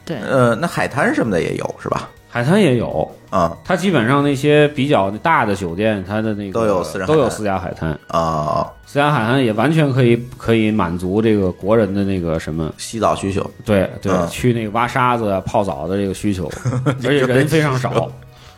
[0.05, 2.09] 对，呃，那海滩什么的也有是吧？
[2.31, 3.57] 海滩也有，啊。
[3.65, 7.17] 它基本上那些比较大的酒店，它的那个都有私人海滩。
[7.17, 16.51] 都有私家海滩，啊，私家海滩也完全可以可以满足这个国人的那个什么，洗澡需求，对对，嗯去那个挖沙子、啊泡澡的这个需求，
[17.03, 18.11] 而且人非常少，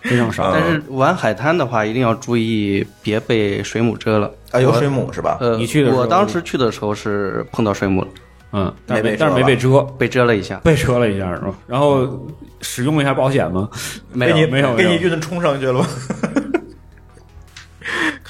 [0.03, 0.51] 非常少。
[0.55, 4.31] 但是玩海滩的话，一定要注意别被水母蛰了。
[4.51, 5.39] 啊，有水母是吧？
[5.41, 8.09] 呃，你去的时候我当时去的时候是碰到水母了，
[8.53, 10.57] 嗯，但是没被但是没蛰被蛰，被蛰了一下。
[10.65, 11.55] 被蛰了一下是吧？
[11.67, 12.27] 然后
[12.61, 13.69] 使用一下保险吗？
[14.13, 15.87] 没有给你没有没有给你运冲上去了吗？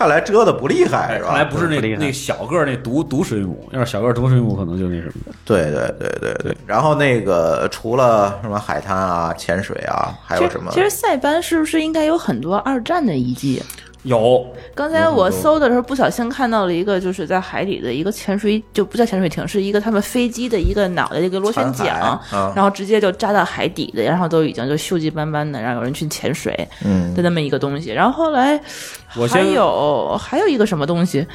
[0.01, 1.29] 看来蛰的不厉害是吧？
[1.29, 5.35] 看来不是那不厉害那小个儿那毒毒水母，要是小个儿毒水母，可能就那什么。
[5.45, 6.57] 对对对对对。
[6.67, 10.71] 然后那个除了什么海滩啊、潜水啊，还有什么？
[10.73, 13.63] 其实塞班是不是应该有很多二战的遗迹？
[14.03, 14.47] 有。
[14.75, 27.15] 刚才我搜的时候不小心看到了一个，就是在海底的一个潜水，就不叫潜水艇，是一个他们飞机的一个脑袋的一个螺旋桨，嗯然后直接就扎到海底的，然后都已经就锈迹斑斑的，让有人去潜水嗯。
[27.15, 27.91] 的那么一个东西。
[27.91, 28.59] 然后后来
[29.07, 31.27] 还我先有还有一个什么东西，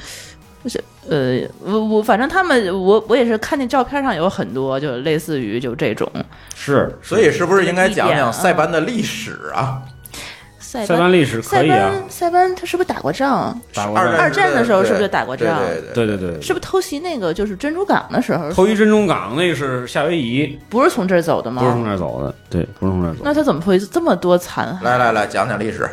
[0.63, 6.09] 就是呃，我我反正他们我我也是看见照片上有很多，就类似于就这种。
[6.55, 9.81] 是所以是不是应该讲讲塞班的历史啊？
[10.75, 13.59] 塞塞班历史可以啊，班塞班他是不是打过仗？
[13.73, 18.51] 打过二战二战的时候是不是就打过仗对对对对对对，是不是偷袭那个就是珍珠港的时候？
[18.51, 21.61] 偷袭珍珠港那个是夏威夷，不是从这儿走的吗？
[21.61, 23.21] 不是从这儿走的，对，不是从这儿走。
[23.23, 24.83] 那他怎么会这么多残骸？
[24.83, 25.89] 来来来，讲讲历史。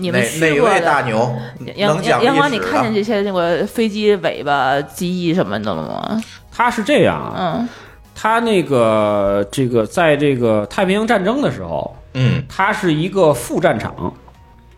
[0.00, 1.00] 你们哪哪位大？
[1.00, 1.34] 牛
[1.74, 2.94] 杨能讲杨阳光，你看见？
[2.94, 6.22] 这些那个飞机尾巴、机翼什么的了吗？
[6.52, 7.68] 他是这样啊，嗯，
[8.14, 12.42] 他那个这个在这个太平洋战争的时候，嗯。
[12.48, 14.12] 它是一个副战场，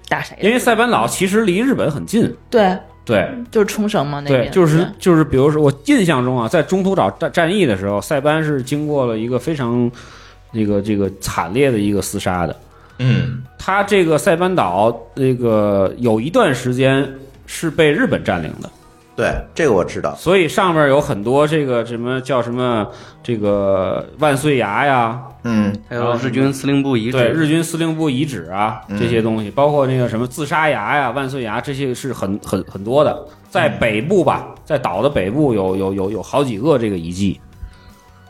[0.09, 0.37] 打谁？
[0.41, 3.29] 因为塞班岛其实离日本很近，对，对。
[3.51, 4.53] 就是冲绳嘛，那对，边。
[4.53, 9.91] 就是就是，比如说我印象中啊，在中途岛战战役的时候，塞班是经过了一个非常
[10.53, 12.57] 这个这个惨烈的一个厮杀的。
[12.99, 13.43] 嗯。
[13.59, 17.09] 它这个塞班岛那个有一段时间
[17.47, 18.71] 是被日本占领的，
[19.17, 20.15] 对，这个我知道。
[20.15, 22.89] 所以上面有很多这个什么叫什么
[23.23, 33.27] 这个万岁崖呀，嗯还有日军司令部遗址，对，日军司令部遗址啊这些东西，包括那个什么自杀崖呀、万岁崖，这些是很很很多的。
[33.51, 37.41] 在北部吧，在岛的北部有有有有好几个这个遗迹，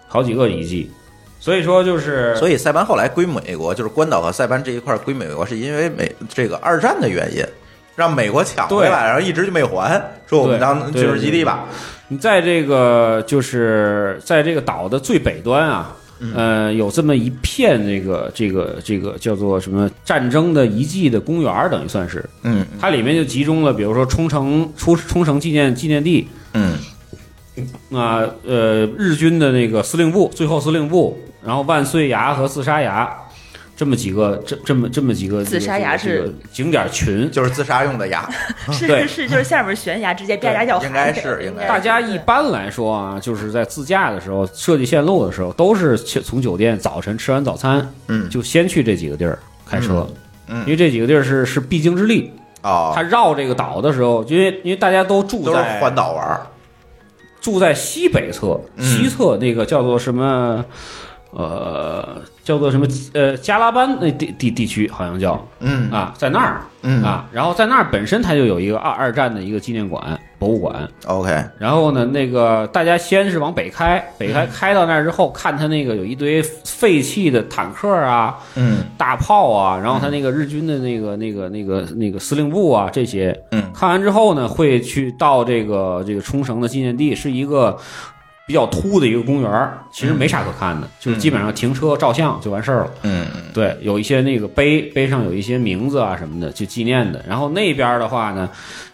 [0.08, 0.90] 好几个遗迹。
[1.38, 7.42] 所以说就是，所以塞班后来归美国，就是关岛和塞班这一块归美国，是因为美这个二战的原因，
[7.96, 11.64] 让美国抢回来，然后一直就没还，说我们当军事基地吧。
[12.08, 15.96] 你在这个就是在这个岛的最北端啊，
[16.34, 26.76] 呃，有这么一片这个这个这个叫做什么战争的遗迹的公园儿，等于算是，嗯它里面就集中了，比如说冲绳冲冲绳纪念纪念地嗯
[27.90, 33.14] 那，呃，日军的那个司令部，最后司令部，然后万岁崖和自杀崖。
[33.80, 38.28] 这么几个，这这么这么几个自杀崖是这个景点群，就是自杀用的牙。
[38.70, 48.28] 是是是，就是下面悬崖直接啪啪叫喊，应该是应该大家一般来说啊，就是在自驾的时候设计线路的时候，都是去从酒店早晨吃完早餐，嗯。
[48.28, 50.06] 就先去这几个地儿开车，
[50.48, 50.60] 嗯。
[50.64, 52.30] 因为这几个地儿是是必经之地。
[52.60, 52.92] 哦。
[52.94, 56.38] 他，绕这个岛的时候，因为因为大家都住都是在环岛玩。
[57.40, 58.84] 住在西北侧，嗯。
[58.84, 60.62] 西侧那个叫做什么？
[61.32, 62.86] 呃，叫做什么？
[63.12, 65.40] 呃，加拉班那地地地区好像叫。
[65.60, 65.90] 嗯。
[65.90, 66.60] 啊，在那儿。
[66.82, 67.02] 嗯。
[67.02, 78.78] 啊，然后在那儿本身它就有一个二二战的一个纪念馆、博物馆，，OK，然后呢，那个大家先是往北开，北开开到那儿之后，看它那个有一堆废弃的坦克啊、嗯。
[78.98, 83.70] 大炮啊，然后它那个日军的那个、那个、那个、那个司令部啊这些，嗯。
[83.72, 87.76] 看完之后呢，会去到这个这个冲绳的纪念地，是一个
[88.50, 92.90] 比较秃的一个公园儿，其实没啥可看的，就是基本上停车照相就完事儿了。
[93.02, 93.24] 嗯。
[93.54, 97.24] 对，有一些那个碑碑上有一些名字啊什么的，就纪念的。
[97.28, 98.48] 然后那边的话呢，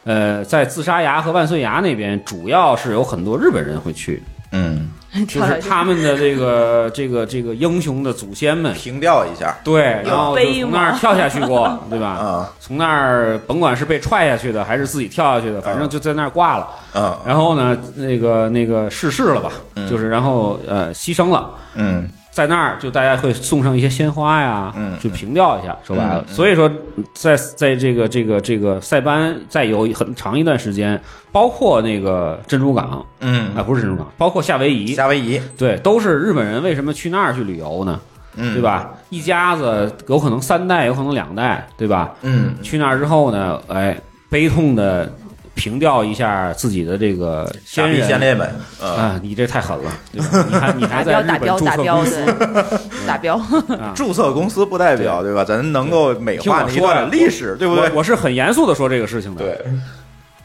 [0.04, 4.90] 呃，在自杀崖和万岁崖那边，主要是有很多日本人会去，嗯，
[5.26, 9.56] 就是他们的这个 这个这个英雄的祖先们，平掉一下。
[9.64, 12.08] 对，然后就从那儿跳下去过， 对吧？
[12.08, 12.52] 啊。
[12.60, 16.68] 从那儿甭管是被踹下去的，还是自己跳下去的，反正就在那儿挂了。
[16.92, 17.18] 啊。
[17.26, 19.88] 然后呢，那个那个逝世了吧，嗯。
[19.88, 21.50] 就是然后呃牺牲了。
[21.74, 25.74] 嗯在那儿就大家会送上一些鲜花呀，嗯就凭吊一下。
[25.82, 26.70] 说白了，所以说
[27.14, 31.00] 在在这个这个这个塞班再有很长一段时间，
[31.32, 37.98] 包括那个珍珠港啊，嗯，不是珍珠港，包括夏威夷，夏威夷，对，都是日本人为什么去那儿去旅游呢？
[38.36, 38.60] 嗯，对？
[38.60, 38.90] 吧？
[39.08, 42.12] 一家子有可能三代，有可能两代，对吧？
[42.20, 45.10] 嗯去那儿之后呢，哎，悲痛的
[45.56, 48.46] 凭吊一下自己的这个先人先烈们，
[48.80, 50.44] 啊，啊，你这太狠了，对吧？
[50.46, 53.36] 你还你还在标打标打标日本注册公司 打标，
[53.80, 53.92] 啊？
[53.96, 55.42] 注册公司不代表对吧？
[55.42, 58.04] 咱能够美化那一段的历史，对不对我？
[58.04, 59.58] 是很严肃的说这个事情的。，对，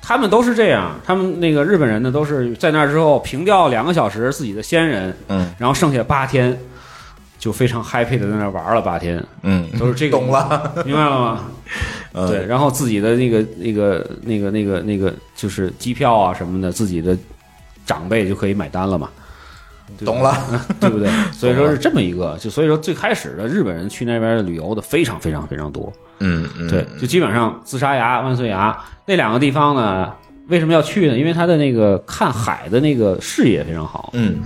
[0.02, 6.58] 他们都是这样，他们那个日本人呢，都是在那之后平吊两个小时自己的先人，嗯然后剩下八天
[7.42, 11.40] 就非常 happy 的在那儿玩了八天，嗯，都是这个懂了， 明白了吗？
[12.14, 12.28] 嗯。
[12.28, 17.18] 对，，然后自己的那个那个那个那个那个就是机票啊什么的，自己的
[17.84, 19.10] 长辈就可以买单了嘛。
[20.06, 20.38] 懂了，
[20.80, 21.10] 对不对？
[21.32, 28.78] 所以说是这么一个，就所以说最开始的日本人去那边旅游的非常非常非常多，嗯嗯，对，就基本上自杀崖、万岁崖
[29.08, 30.14] 那两个地方呢，
[30.48, 31.18] 为什么要去呢？
[31.18, 34.40] 因为它的那个看海的那个视野非常好，嗯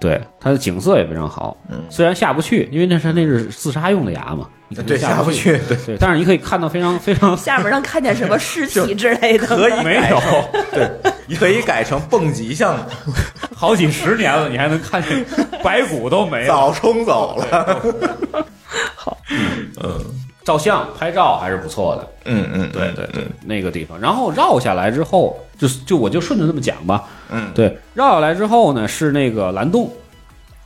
[0.00, 1.56] 对，它的景色也非常好。
[1.68, 5.32] 嗯虽然下不去，因为那是那是自杀用的崖嘛，你肯定对，下不不。
[5.32, 9.46] 去，对，对，但是你可以看到非常非常下面能看见什么尸体之类的？
[9.46, 10.20] 可以没有
[10.72, 12.84] 对，可以改成蹦极项目，
[13.56, 15.24] 好几十年了，你还能看见
[15.64, 16.46] 白骨都没了。
[16.46, 17.82] 早冲走了，
[20.48, 22.08] 照相拍照还是不错的。
[22.24, 27.04] 嗯嗯，对对对，那个地方，然后绕下来之后，就就我就顺着这么讲吧。
[27.30, 29.92] 嗯对，绕下来之后呢，是那个蓝洞，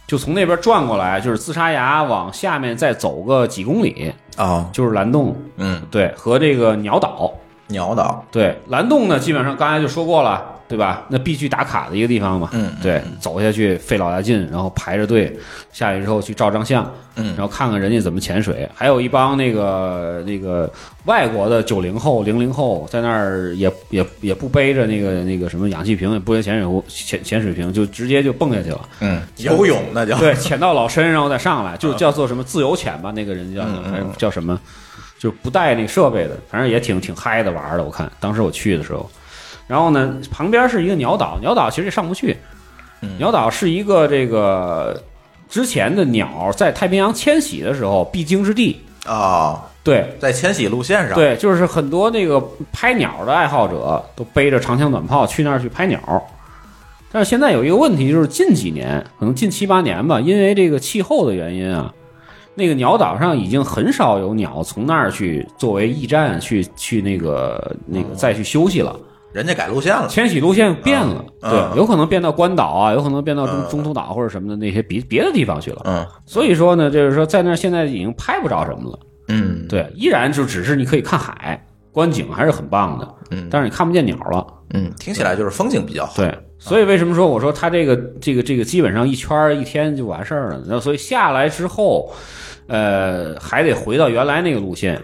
[0.06, 5.36] 就从那边转过来，就是自杀崖往下面再走个几公里，哦，就是蓝洞。
[5.56, 7.32] 嗯，对，和这个鸟岛。
[7.66, 11.04] 鸟岛，对，蓝洞呢，基本上刚才就说过了，对吧？
[11.08, 12.48] 那必须打卡的一个地方嘛。
[12.52, 15.38] 嗯对，走下去费老大劲，然后排着队
[15.70, 18.66] 下去之后去照张相，嗯然后看看人家怎么潜水。
[18.74, 20.72] 还有一帮那个那个
[21.04, 28.88] 外国的九零后、零零后在那儿也也也不背着那个那个什么氧气瓶，也不背潜水壶、潜潜水瓶，就直接就蹦下去了。
[29.00, 33.62] 嗯，游泳那叫，对，潜到老深，然后再上来，就叫做什么自由潜吧，那个人叫
[34.16, 34.58] 叫什么，
[35.18, 37.84] 就不带那设备的，反正也挺挺嗨的玩儿的。
[37.84, 39.10] 我看当时我去的时候，
[39.72, 42.36] 然后呢，旁边是一个鸟岛，鸟岛其实也上不去，
[43.00, 45.02] 嗯鸟岛是一个这个
[45.48, 48.78] 之前的鸟在太平洋迁徙的时候必经之地。
[49.06, 52.38] 啊，对在迁徙路线上，，对，就是很多那个
[52.70, 55.98] 拍鸟的爱好者都背着长枪短炮去那儿去拍鸟。
[57.10, 61.90] 但是现在有一个问题，就是近几年，可能近七八年吧，因为这个气候的原因啊，
[62.54, 68.94] 那个鸟岛上已经很少有鸟从那儿去作为驿站去去那个那个再去休息了。
[69.32, 75.82] 人家改路线了，迁徙路线变了，嗯对，有可能变到关岛啊，有可能变到中嗯中途岛或者什么的那些别别的地方去了。
[75.86, 78.98] 嗯所以说呢，就是说在那儿现在已经拍不着什么了。
[79.28, 84.46] 嗯，对，依然就只是你可以看海，观景还是很棒的，嗯但是你看不见鸟了。
[84.74, 90.62] 嗯，听起来就是风景比较好，对，所以为什么说我说它这个这个这个基本上一圈一天就完事儿了？
[90.66, 92.12] 然后所以下来之后，
[92.66, 95.00] 呃，还得回到原来那个路线。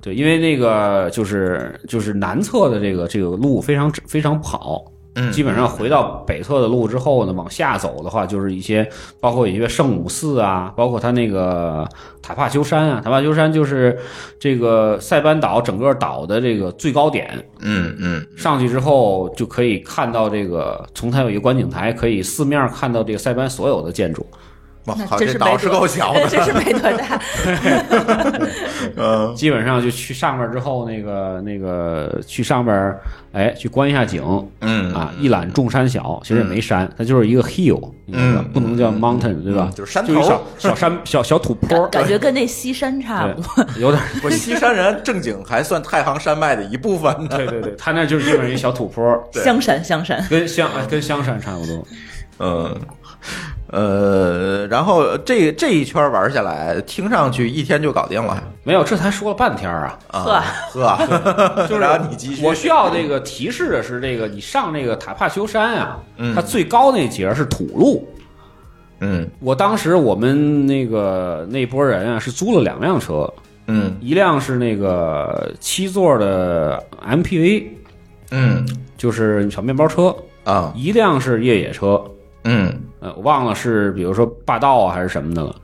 [0.00, 4.84] 对，因为那个就是就是南侧的这个这个路非常非常不好，
[5.16, 8.88] 嗯，基本上回到北侧的路之后呢，往下走的话，就是一些
[9.18, 11.88] 包括一些圣母寺啊，包括它那个
[12.22, 13.98] 塔帕丘山啊，塔帕丘山就是
[14.38, 17.28] 这个塞班岛整个岛的这个最高点，
[17.60, 24.24] 嗯嗯上去之后就可以看到这个，从它有一个观景台，可以四面看到这个塞班所有的建筑。
[24.88, 27.20] 哇靠，那真这岛是够小的， 真是没多大。
[28.96, 32.94] 嗯基本上就去上面之后，那个那个去上面，
[33.32, 34.22] 哎，去观一下景
[34.60, 39.74] 嗯啊，一览众山小，其实也没山，它就是一个 hill，嗯不能叫 mountain，对吧嗯？
[39.74, 43.66] 就是山就是小头小山小小土坡感，觉跟那西山差不多。
[43.78, 44.02] 有点。
[44.22, 50.24] 不西山人正经还算太行山脉的一部分呢，对对对，他那就是基本上一小土坡，对香山，香山。
[50.28, 51.86] 跟香跟香山差不多。
[52.40, 52.74] 嗯。
[53.70, 58.42] 呃，然后这这一圈玩下来，听上去一天就搞定了。
[58.62, 59.98] 没有，这才说了半天啊！
[60.10, 60.44] 啊！
[60.72, 66.34] 呵，就是你继续，我需要这个提示的是，这个你上那个塔帕丘山啊，嗯。
[66.34, 68.08] 它最高那节是土路。
[69.00, 69.28] 嗯。
[69.40, 73.30] 我当时我们那个那波人啊，是租了两辆车，
[73.66, 73.96] 嗯。
[74.00, 77.64] 一辆是那个七座的 MPV，
[78.30, 78.66] 嗯。
[78.96, 80.14] 就是小面包车，
[80.44, 80.72] 啊。
[80.74, 82.02] 一辆是越野车，
[82.44, 85.54] 嗯呃，我忘了是比如说霸道啊还是什么的了。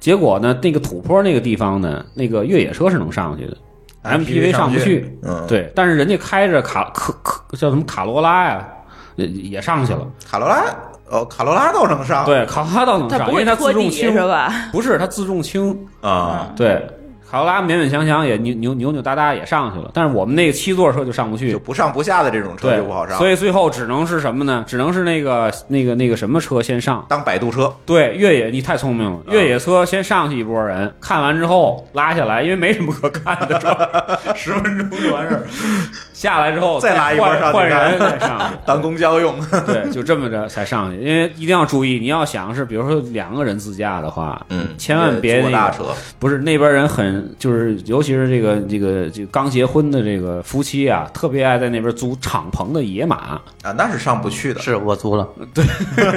[0.00, 3.56] 结果呢，那个土坡那个地方呢，那个越野车是能上去的
[4.02, 5.16] ，MPV 上不去。
[5.22, 8.66] 嗯，，对，但是人家开着卡科科叫什么卡罗拉呀，
[9.14, 10.06] 也也上去了。
[10.28, 10.64] 卡罗拉
[11.08, 14.52] 哦，卡罗拉倒能上，对，卡罗拉倒能上，因为它自重轻，是吧？
[14.72, 15.86] 不是它自重轻。
[16.00, 16.84] 啊，对，
[17.32, 21.58] 卡罗拉勉勉强强也扭扭扭扭哒哒也上去了，但是我们那个七座车就上不去就。
[21.58, 24.62] 不上不下的这种车对就不好上，所以最后只能是什么呢？
[24.68, 27.02] 只能是那个那个那个什么车先上。
[27.08, 34.20] 当摆渡车，对，越野你太聪明了，越野车先上去一波人，看完之后拉下来，因为没什么可看的？
[34.36, 35.46] 十分钟就完事儿。
[36.12, 38.58] 下来之后再拉一波换上换人再上去。
[38.66, 39.34] 当公交用，
[39.66, 45.84] 对，就这么着才上去，因为一定要注意，你要想是比如说两个人自驾的话，嗯千万别那个坐大车，
[46.18, 53.16] 不是那边人很就是，尤其是这个这个这个刚结婚的这个夫妻啊，特别爱在那边租敞篷的野马。
[53.62, 55.64] 啊，那是上不去的，是我租了，对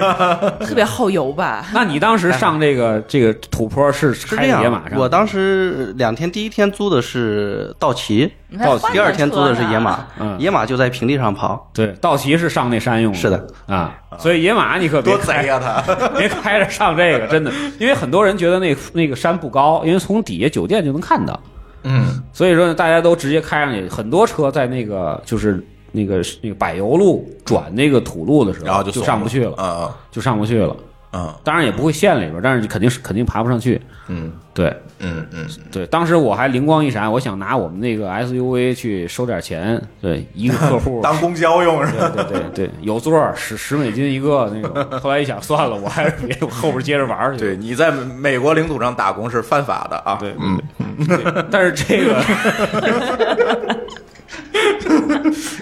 [0.65, 1.65] 特别耗油吧？
[1.73, 4.99] 那你当时上这个这个土坡是开是这样野马上？
[4.99, 11.69] 我当时两天，第一天租的是道奇，道奇第二天租的是野马，嗯野马就在平地上跑。
[11.73, 21.39] 对道奇是上那山用是的啊，所以野马你可别多贼开呀他， 别开着上这个，真的， 因为很多人觉得那那个山不高，因为从底下酒店就能看到，
[21.83, 22.21] 嗯。
[22.33, 23.87] 所以说呢，大家都直接开上去。
[23.87, 29.95] 很多车在那个就是那个那个柏油路转那个土路的时候，就然后就上不去了，啊。
[30.11, 30.75] 就上不去了。
[31.17, 33.81] 啊当然也不会陷里边，但是肯定是肯定爬不上去。
[34.07, 34.67] 嗯对
[34.99, 41.01] 嗯嗯，对，当时我还灵光一闪，我想拿我们那个 SUV 去收点钱，对，一个客户。
[41.03, 42.09] 当公交用是吧？
[42.15, 44.71] 对对对对，有座十十美金一个那种。
[45.01, 47.39] 后来一想，算了，我还是别后边接着玩去。
[47.39, 50.61] 对，你在美国领土上打工是犯法的啊，对嗯，
[51.07, 52.21] 对 但是这个，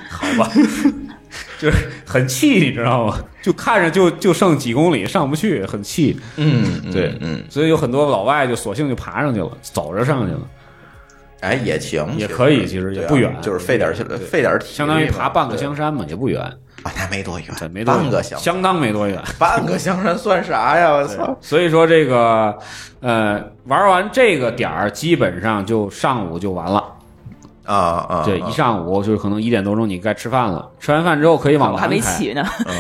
[0.10, 0.50] 好吧，
[1.64, 3.18] 就是很气，你知道吗？
[3.42, 6.20] 就看着就就剩几公里上不去，很气。
[6.36, 10.42] 嗯对嗯，所以有很多老外就索性就爬上去了，走着上去了，
[11.40, 19.18] 哎也行，也可以其实也不远就是费点儿费点儿体力相当于爬半个香山嘛，也不远，啊，那没多远对，，没多远半个香相当没多远。
[19.40, 20.92] 半个香山算啥呀？
[20.92, 21.38] 我操！
[21.40, 22.58] 所以说这个，
[23.00, 26.84] 呃，玩完这个点儿，基本上就上午就完了。
[27.66, 28.48] 啊啊，对，啊。
[28.50, 32.18] 一上午就是可能一点多钟你该吃饭了，吃完饭之后可以往我还没南开。
[32.18, 32.74] 起呢，嗯，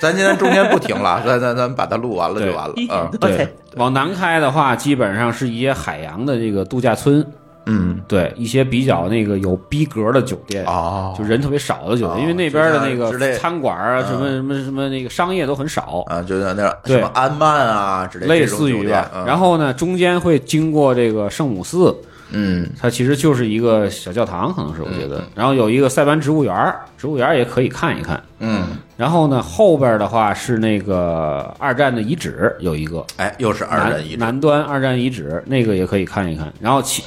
[0.00, 2.74] 咱今天中间不停了， 咱咱咱把它录完了就完了
[3.20, 7.24] 对，往南开的话，基本上是一些海洋的这个度假村，
[7.66, 14.06] 嗯，对，一些比较那个有逼格的酒店，哦，就人特别少的酒店，哦因为那边的那个餐馆啊，嗯。
[14.06, 19.10] 什么什么什么那个商业都很少，啊，就在那什么安曼啊之类的类似于吧。
[19.14, 19.26] 嗯。
[19.26, 21.94] 然后呢，中间会经过这个圣母寺，
[22.30, 25.24] 嗯它其实就是一个小教堂，可能是我觉得。
[25.34, 28.22] 然后有一个塞班植物园，植物园也可以看一看。
[28.38, 28.66] 嗯，
[28.96, 36.52] 然后呢，后边的话是那个二战的遗址，有一个哎，又是二战遗南址，南端二战遗址，那个也可以看一看。
[36.60, 37.02] 然后其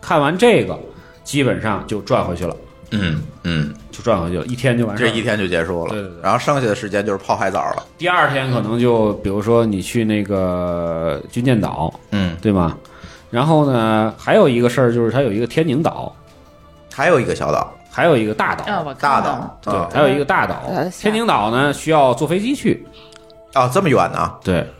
[0.00, 0.78] 看完这个，
[1.24, 2.54] 基本上就转回去了，
[2.90, 5.08] 嗯嗯，就转回去了，一天就完事儿。
[5.08, 5.90] 这一天就结束了。
[5.90, 7.86] 对对对然后剩下的时间就是泡海澡了。
[7.96, 12.76] 第二天可能就比如说你去那个军舰岛，嗯，对吗？
[13.32, 16.14] 然后呢，还有一个事儿就是它有一个天宁岛，
[16.92, 19.56] 还有一个小岛，还有一个大岛，啊，我大看到了。
[19.62, 20.62] 岛，啊对，还有一个大岛。
[20.68, 20.90] 呃。
[20.90, 22.86] 天宁岛呢需要坐飞机去，
[23.54, 24.34] 啊，这么远呢？
[24.44, 24.70] 对，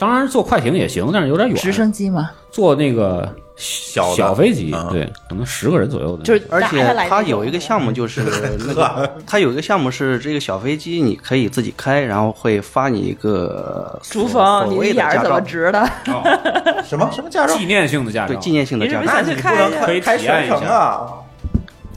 [0.00, 1.56] 当然坐快艇也行，但是有点远。
[1.56, 6.24] 直升机嘛，坐那个小小飞机，嗯对，可能十个人左右的。
[6.24, 8.22] 就是而且它有一个项目，就是
[8.66, 15.80] 那个，它有一个项目是这个小飞机你可以自己开，然后会发你一个朱所峰，所你的眼儿怎么谓的？
[16.06, 16.22] 哦
[16.82, 17.54] 什么什么驾照？
[17.54, 19.36] 纪念性的驾照，对纪念性的驾照你是不是。
[19.36, 21.12] 想去开一下可以体验一下啊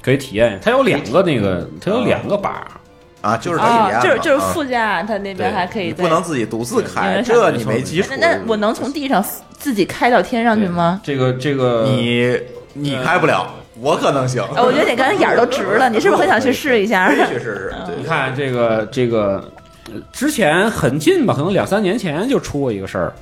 [0.02, 0.60] 可以体验。
[0.62, 2.68] 它有两个那个，它有两个把儿，
[3.24, 8.28] 啊，就是可以啊，验就是就是啊副驾，他那边还可以不能自己独自开，这你没基础那。
[8.36, 9.24] 那我能从地上
[9.58, 11.00] 自己开到天上去吗？
[11.02, 12.38] 这个这个你
[12.74, 13.48] 你开不了，
[13.80, 14.44] 我可能行。
[14.44, 17.10] 啊，我觉得你刚才眼儿都直了，你是不是很想去试一下？
[17.26, 17.74] 去试试。
[17.98, 19.50] 你看这个这个，
[19.88, 23.14] 呃之前很近吧，可能两三年前就出过一个事儿，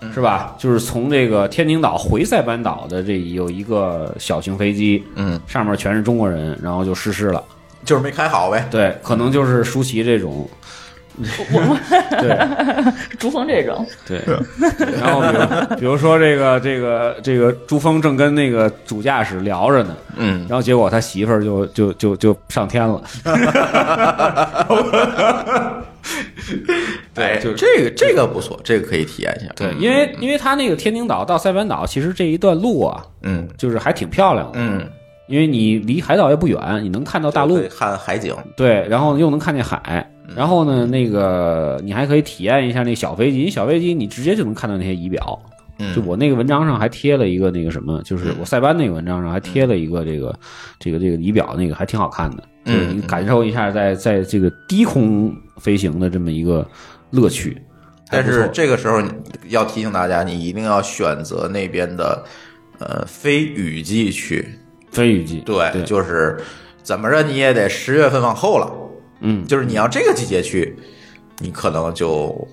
[0.00, 0.54] 嗯是吧？
[0.56, 7.44] 就是从这个天宁岛回塞班岛的这有一个小型飞机，嗯，上面全是中国人，然后就失事了。
[7.84, 8.68] 就是没开好呗。
[8.70, 10.48] 对，可能就是舒淇这种，
[11.18, 11.78] 我
[12.20, 12.38] 对。
[13.18, 14.22] 朱峰这种，对。
[15.00, 15.44] 然后比如
[15.80, 23.02] 比如说这个这个这个朱峰正跟那个主驾驶聊着呢，嗯，然后结果他媳妇儿就就就就上天了。
[27.12, 29.52] 对，就这个这个不错，这个可以体验一下。
[29.54, 33.46] 对，因为因为他那个天宁岛到塞班岛，其实这一段路啊，嗯。
[33.58, 34.88] 就是还挺漂亮的，嗯，
[35.30, 38.34] 因为你离海岛也不远，你能看到大陆看海景。
[38.56, 40.04] 对，然后又能看见海，
[40.34, 45.40] 然后呢，那个你还可以体验一下那小飞机，小飞机你直接就能看到那些仪表。
[45.78, 50.36] 嗯，就我那个文章上还贴了一个那个什么，就是我塞班那个文章上还贴了一个这个
[50.80, 56.66] 这个这个仪表，那个还挺好看的，就是你感受一下在在这个低空飞行的这么一个
[57.10, 57.56] 乐趣。
[58.10, 59.08] 但是这个时候你
[59.48, 62.24] 要提醒大家，你一定要选择那边的
[62.80, 64.44] 呃非雨季去。
[64.90, 66.38] 飞雨季，对，对，就是
[66.82, 68.70] 怎么着你也得十月份往后了。
[69.20, 70.76] 嗯，就是你要这个季节去，
[71.38, 72.48] 你可能就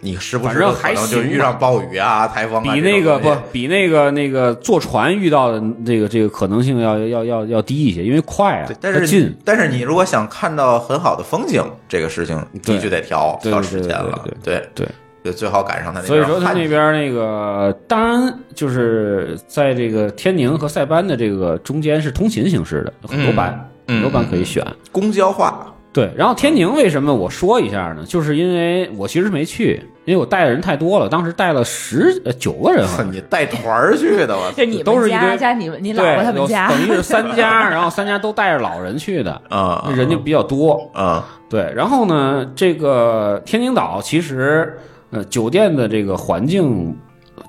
[0.00, 9.32] 你时不时反正的可能就遇上暴雨啊、台风啊，比那个不比那个那个坐船遇到的这个这个可能性要要要要低一些，因为快啊，，但是近。
[9.44, 14.88] 但是你如果想看到很好的风景，这个事情对必须得调调时间了，对对对，
[15.22, 24.64] 对，最好赶上他那所以说他那边那个，当然就是在这个天宁和塞班的这个中间是通勤形式的，很多班，嗯很多班可以选。
[24.90, 28.04] 公交化，对，然后天宁为什么我说一下呢？
[28.06, 40.90] 就是因为我其实没去，因为我带的人太多了，当时带了十呃九个人你带团儿去的，吧就你都是一家加你们你老对婆他，们家，等于是三家， 然后三家都带着老人去的，啊，人就比较多。
[40.94, 44.78] 啊，对，然后呢，这个天宁岛其实
[45.10, 46.96] 呃酒店的这个环境，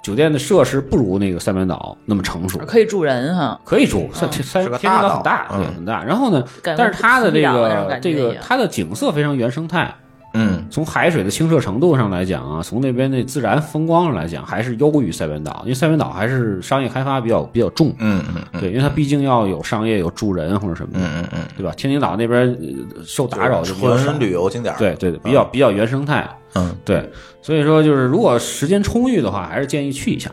[0.03, 3.59] 酒店的设施不如那个塞班岛那么成熟，可以住人哈。
[3.63, 4.09] 可以住。
[4.13, 6.03] 三三是个天宁大岛岛很大，嗯对，很大。
[6.03, 9.93] 然后呢，但是它的这个这个它的景色非常原生态。
[10.33, 21.73] 嗯从海水的清澈程度上来讲啊，从那边的自然风光上来讲，还是优于塞班岛，因为塞班岛还是商业开发比较比较重，嗯嗯嗯对，因为它毕竟要有商业、有住人或者什么的，嗯嗯嗯，对吧？
[21.75, 22.47] 天津岛那边
[22.95, 26.25] 呃受打扰就纯，旅游景点，对对对，比较比较原生态，
[26.55, 27.09] 嗯对，
[27.41, 30.29] 所以说就是如果时间充裕的话，还是建议去一下，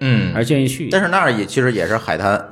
[0.00, 0.96] 嗯还是建议去一下。
[0.96, 2.42] 但是那儿也其实也是海滩，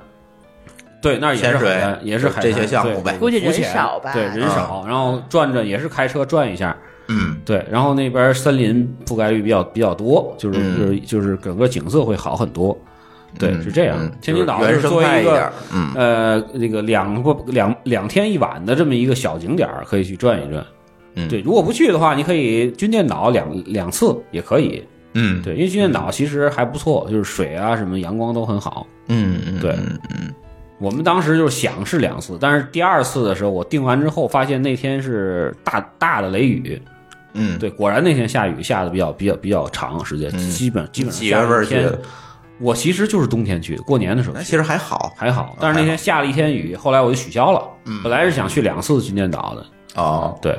[1.01, 6.77] 对，那儿也是潜水海滩，也是海滩这些项目对呗估计人浮潜少吧对，人少，然后转转也是开车转一下，
[7.09, 12.77] 嗯对，然后那边森林覆盖率比较比较多，就是嗯就是就是整个景色会好很多。
[13.39, 14.11] 对，嗯是这样嗯。
[14.23, 20.65] 天津岛就是原生作为一个态一点儿嗯呃那个两不两两天一晚的这么一个小景点儿，可以去转一转。
[21.17, 24.83] 嗯对，如果不去的话，你可以军舰岛两两次也可以。
[25.15, 28.87] 嗯对，因为军舰岛其实还不错，就是水啊什么阳光都很好。
[29.09, 30.35] 嗯嗯对嗯嗯
[30.79, 36.79] 我们当时就是想是两次，但是第二次的时候，我定完之后发现那天是大大的雷雨，
[37.33, 41.99] 嗯，对，果然那天下雨下的比较比较比较长时间，嗯基本基本上几月份下了一天去的。
[42.59, 47.63] 我其实就是冬天去的，过年的时候其实还好还好，但是那天下了一天雨，后来我就取消了。
[47.87, 49.67] 嗯本来是想去两次军舰岛的，
[50.03, 50.39] 哦。
[50.43, 50.59] 对，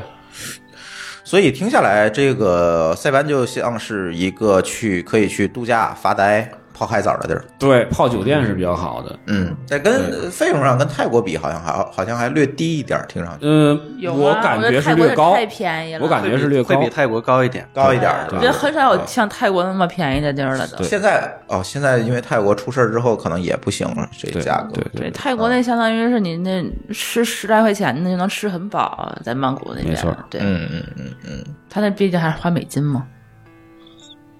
[1.29, 7.43] 所以听下来，这个塞班就像是一个去可以去度假、发呆、泡海澡的地儿。
[7.57, 9.17] 对，泡酒店是比较好的。
[9.25, 16.89] 嗯，在跟费用上跟泰国比，好像还好像还略低一点，听上去嗯，有我感觉是略高，太便宜了，我感觉是略高会比。
[16.89, 17.67] 泰国高一点。
[17.73, 18.27] 高一点儿。
[18.31, 20.83] 我觉得很少有像泰国那么便宜的地儿了都。
[20.83, 24.73] 现在哦，现在因为泰国出事儿之后，可能也不行了，这对价格。
[24.93, 26.63] 对对，泰国那相当于是你那
[26.93, 29.89] 吃十来块钱那就能吃很饱，在曼谷那边。
[29.89, 33.05] 没错对，嗯嗯嗯嗯，他那毕竟还是花美金嘛，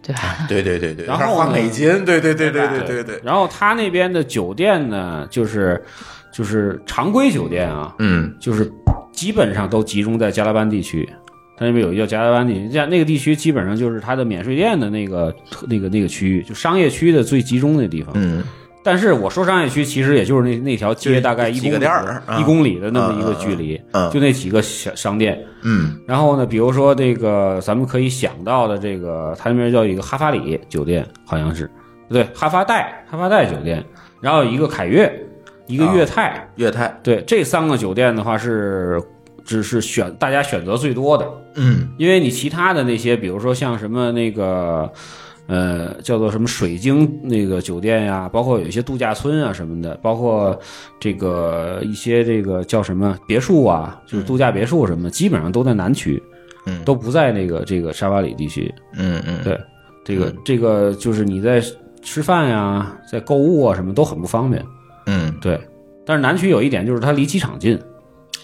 [0.08, 0.38] 对吧？
[0.49, 5.80] 对对对对，然后换美金，对对对对对对对，然后他那边的酒店呢，就是
[6.32, 8.72] 就是常规酒店啊，嗯就是
[9.12, 11.08] 基本上都集中在加拉班地区。
[11.60, 15.36] 他那边有一个叫加拉班地区，这样那个地区基本上就是他的免税店的那个
[15.68, 18.14] 那个那个区域，就商业区的最集中的地方。
[18.16, 18.43] 嗯
[18.88, 25.38] 但是我说商业区，其实也就是那那条街大概一几公里个店一公里的那么一个距离，嗯就那几个小商店。
[25.63, 31.69] 嗯然后呢，比如说这个咱们可以想到的这个，它那边叫一个哈法里酒店，好像是
[32.07, 33.83] 不对，哈法代哈法代酒店，
[34.21, 35.13] 然后一个凯悦，
[35.65, 39.03] 一个悦泰，粤泰，对，这三个酒店的话是
[39.43, 44.89] 只是选大家选择最多的，嗯因为你其他的那些，比如说像什么那个。
[45.48, 50.58] 呃，叫做什么水晶那个酒店呀，包括有一些度假村啊什么的，包括
[51.00, 56.22] 这个一些这个叫什么别墅啊，就是度假别墅什么的，基本上都在南区。
[56.70, 58.70] 嗯都不在那个这个沙巴里地区。
[58.98, 59.58] 嗯嗯，对，
[60.04, 61.64] 这个这个就是你在
[62.02, 64.62] 吃饭呀，在购物啊什么都很不方便。
[65.06, 65.58] 嗯对，
[66.06, 67.80] 但是南区有一点就是它离机场近。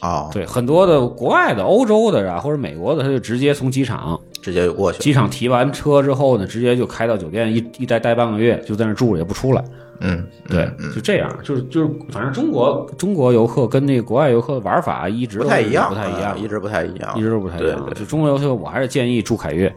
[0.01, 5.01] 哦，对，很多的国外的、欧洲的啊，或者美国的，他就直接从机场直接就过去了。
[5.01, 9.63] 机场提完车之后呢，直接就开到酒店，一一待待半个月，就在那儿住着也不出来。
[10.01, 17.89] 嗯，对，就这样，就是就是，反正中国中国游客跟那个国外游客的玩法一直不太一样，不太一样啊，一直不太一样，一直都不太一样。
[17.95, 19.73] 就中国游客，我还是建议住凯悦。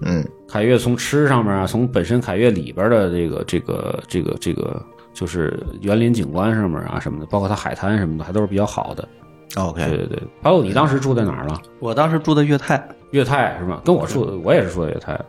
[0.00, 4.80] 嗯凯悦从吃上面啊，从本身凯悦里边的这个这个这个这个，
[5.12, 9.06] 就是园林景观上面啊什么的，包括它海滩什么的，还都是比较好的。
[9.54, 11.60] 对，OK，对对，对，还有，你当时住在哪儿了？
[11.78, 13.80] 我当时住的粤泰，粤泰是吧？
[13.84, 15.24] 跟我住的，我也是住在粤泰的。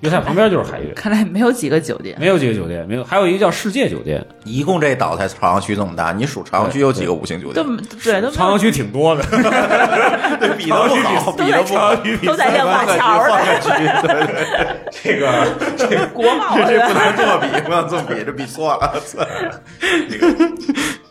[0.00, 2.16] 粤泰旁边就是海悦，看来没有几个酒店。
[2.18, 7.76] 没有几个酒店，没有，还有一个叫世界酒店，一共这岛才朝阳区这么大，你数朝阳区有几个五星酒都店？
[8.02, 9.22] 对，都没有朝阳区挺多的。
[9.30, 11.94] 对，比的不好，比的不好。
[12.26, 13.68] 都在亮马桥换呢，个区，
[14.02, 14.44] 对对对，
[14.90, 15.46] 这个
[15.76, 19.00] 这个国贸这这不，能这么比，不能这么比，这比错了。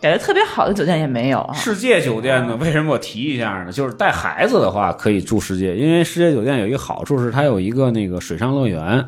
[0.02, 1.54] 感觉特别好的酒店也没有啊。
[1.54, 3.72] 世界酒店呢，为什么我提一下呢？
[3.72, 9.06] 就是带孩子的话可以住世界，因为世界酒店有一个好处是它有一个那个水上乐园，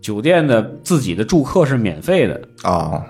[0.00, 3.00] 酒店的自己的住客是免费的，哦，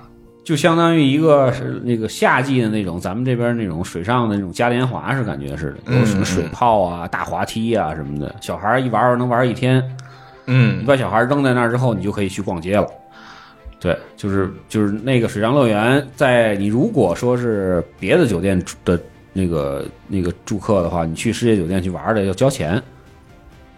[0.45, 9.83] 就相当于一个是那个夏季的那种咱们这边那种水上的那种嘉年华是感觉似的，有什么水泡啊、大滑梯啊什么的，小孩一玩儿能玩一天。
[10.47, 12.87] 嗯你嗯把小孩扔在那儿之后，你就可以去逛街了。
[13.81, 19.01] 对，就是就是那个水上乐园，在你如果说是别的酒店住的
[19.33, 22.81] 那个那个住客的话，你去世界酒店去玩的要交钱。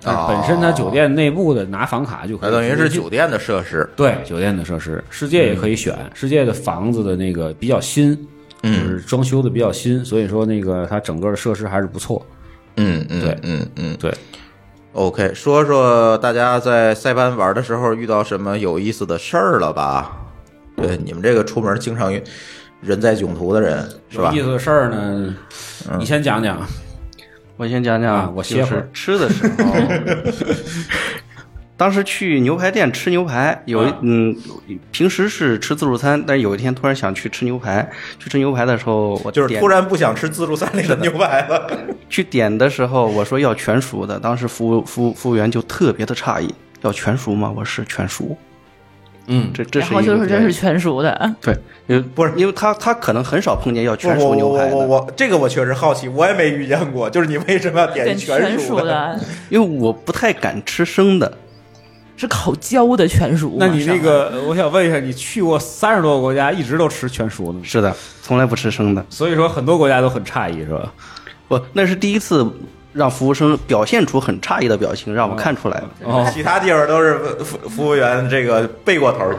[0.04, 3.88] 但是本身它酒店内部的拿房卡就可以，那等于是酒店的设施。
[3.94, 8.18] 对酒店的设施，世界也可以选，世界的房子的那个比较新，
[8.60, 12.26] 就是装修的比较新，所以说那个它整个的设施还是不错。
[12.76, 14.12] 嗯嗯，对嗯嗯对。
[14.92, 20.18] OK，说说大家在塞班玩的时候遇到什么有意思的事儿了吧？
[20.76, 22.12] 对，你们这个出门经常
[22.82, 24.42] 人在囧途的人是吧有意？
[24.42, 25.34] 思的事儿呢，
[25.98, 26.58] 你先讲讲。
[27.56, 29.52] 我先讲啊讲，我歇会儿就是吃的时候。
[31.82, 34.36] 当时去牛排店吃牛排，有一啊嗯，
[34.92, 37.90] 平时是吃自助餐，但是有一天突然想去吃牛排。
[38.20, 41.68] 去吃牛排的时候，我就是突然不想吃自助餐里的牛排了。
[42.08, 47.52] 去点的时候，我说要全熟的，当时服务服务服务员就特别的诧异，要全熟吗？
[47.56, 48.38] 我是全熟。
[49.26, 51.52] 嗯，这这然后是一个就是真是全熟的，对，
[51.88, 57.10] 因为不是因为他他可能很少碰见要全熟牛排的，我我我这个我确实好奇，我也没遇见过。
[57.10, 58.86] 就是你为什么要点点全熟熟？
[58.86, 59.18] 的，
[59.50, 61.38] 因为我不太敢吃生的。
[62.22, 63.56] 是烤焦的全熟。
[63.58, 67.60] 那你那个，我想问一下，你去过三十多个国家，一直都吃全熟的吗？
[67.64, 67.92] 是的，
[68.22, 69.04] 从来不吃生的。
[69.10, 70.92] 所以说很多国家都很诧异，是吧？
[71.48, 72.48] 不，那是第一次
[72.92, 75.90] 让服务生表现出很诧异的表情，让我看出来了。
[76.04, 79.36] 哦，其他地方都是服服务员这个背过头儿。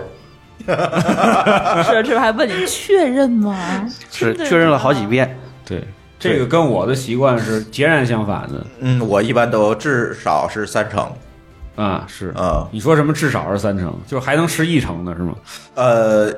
[1.85, 3.89] 是这还问你确认吗？
[4.11, 5.39] 是确认了好几遍。
[5.65, 5.81] 对，
[6.19, 11.09] 这个跟我的习惯是截然相反的嗯，我一般都至少是三成。
[11.75, 12.05] 啊。
[12.07, 15.33] 是啊你说什么至少是三成，就是还能吃一成的是吗？
[15.75, 16.31] 呃，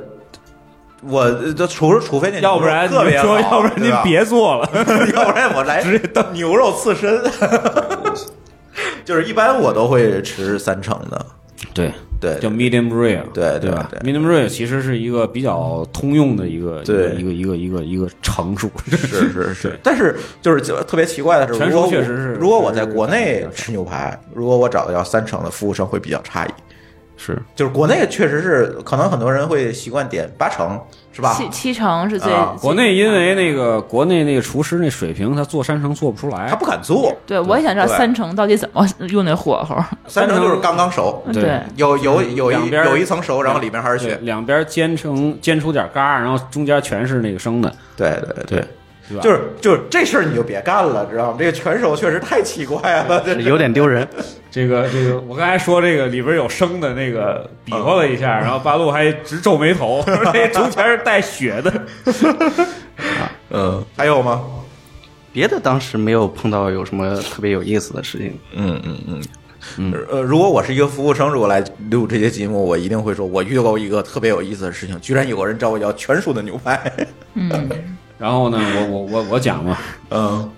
[1.02, 4.70] 我这除除非那要不然特别说，好要不然您别做了。
[5.14, 7.22] 要不然我来 直接当牛肉刺身。
[9.06, 11.26] 就是一般我都会吃三成的，
[11.76, 13.90] 对，对叫 medium rare，对对吧？
[13.92, 17.16] 对？medium rare 其实是一个比较通用的一个对。
[17.16, 26.52] 一个一个一个一个成数，是是是，但是就是特别奇怪的是，全如果确实是如果我在国内吃牛排，如果我找的要三成的服务生会比较诧异。
[27.26, 30.80] 是就是国内确实是，可能很多人会习惯点八成，
[31.12, 31.34] 是吧？
[31.34, 39.76] 七七成是最啊国内因为那个国内那个厨师那水平，他做三成做不出来，他不敢做，对，我也想知道三成到底怎么用那火候。
[40.08, 44.20] 三成就是刚刚熟，对对，有有有一边有一层熟，然后里面还是对血。
[44.22, 48.68] 两边煎成煎出点嘎，然后中间全是那个生的，对对对对，
[49.10, 49.24] 对吧？
[49.24, 51.38] 就是就是这事儿你就别干了，知道吗？
[51.40, 54.08] 这个全熟确实太奇怪了，这有点丢人。
[54.56, 61.86] 这个这个，我刚才说这个里边有生的那个比划了一嗯下，然后八路还直皱眉头，说这中间是带血的。
[63.52, 64.46] 嗯，还有吗？
[65.34, 68.40] 别的当时没有碰到有什么特别有意思的事情。
[68.54, 69.22] 嗯嗯嗯。
[69.78, 76.90] 嗯，呃，如果我是一个服务生，如果来录这些节目，我一定会说，我遇到过一个特别有意思的事情，居然有个人找我要全熟的牛排。
[77.34, 77.52] 嗯
[78.18, 79.78] 然后呢，我我我我讲嘛，
[80.12, 80.50] 嗯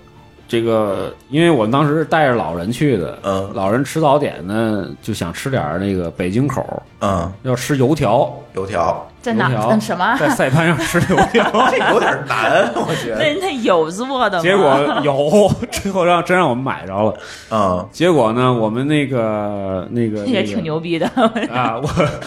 [0.48, 3.50] 这个因为我们当时是带着老人去的，嗯。
[3.54, 10.16] 老人吃早点呢，就想吃点那个北京口，嗯，要吃油条，油条在哪油条那什么？
[10.18, 11.44] 在赛盘上吃油条。
[11.70, 13.18] 这有点难，我觉得。
[13.18, 14.42] 那那有做的吗？
[14.42, 17.14] 结果有， 最后让真让我们买着了。
[17.50, 21.06] 嗯结果呢，我们那个那个也那个挺牛逼的。
[21.52, 21.80] 啊！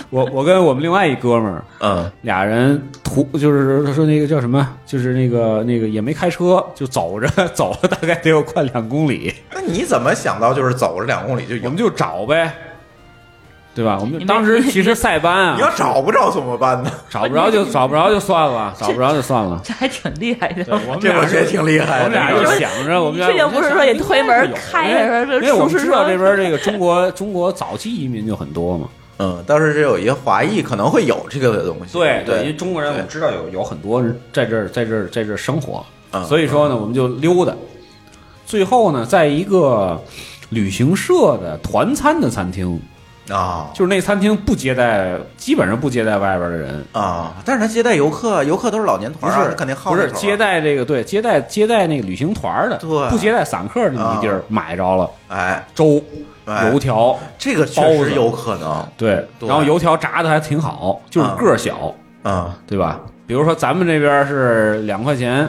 [0.10, 11.78] 我我我跟我们另外一哥们儿嗯俩人图就是他说那个叫什么，就是那个那个也没开车，就走着 走了大概得有快两公里，那你怎么想到就是走着两公里就有我们？
[11.78, 12.54] 就找呗，
[13.74, 13.98] 对吧？
[14.02, 16.92] 我们当时其实塞班啊你，要找不着怎么办呢？
[17.10, 19.62] 找不着就找不着就算了，找不着就算了。
[19.64, 20.64] 这还挺厉害的。
[20.64, 22.06] 这我觉得挺厉害的。
[22.06, 28.90] 我们俩就想着，我们俩确定不是说也推门开着说这因为我们知道这边这个中国中国早期移民就很多嘛。
[29.24, 31.94] 嗯，当时是有一些华裔可能会有这个东西。
[31.94, 37.54] 对对因为，中国人我们知道有有很多人在这儿在这儿在这儿生活，嗯所以说呢，我们就溜达。
[38.48, 40.02] 最后呢，在一个
[40.50, 42.82] 旅行社的团餐的餐厅，
[43.30, 43.70] 啊。
[43.74, 46.86] 就是那餐厅不接待，基本上不接待外边的人。
[46.92, 53.10] 啊，但是他接待游客，游客都是老年团啊，是肯定好不是接待这个对接待接待那个旅行团的，对。
[53.10, 54.42] 不接待散客那么一地儿啊。
[54.48, 55.10] 买着了。
[55.28, 56.02] 哎，粥、
[56.46, 56.70] 哎。
[56.70, 58.86] 油条，这个确实有可能。
[58.98, 61.94] 对，然后油条炸的还挺好，就是啊个小，
[62.24, 63.00] 啊对吧？
[63.28, 65.48] 比如说咱们这边是两块钱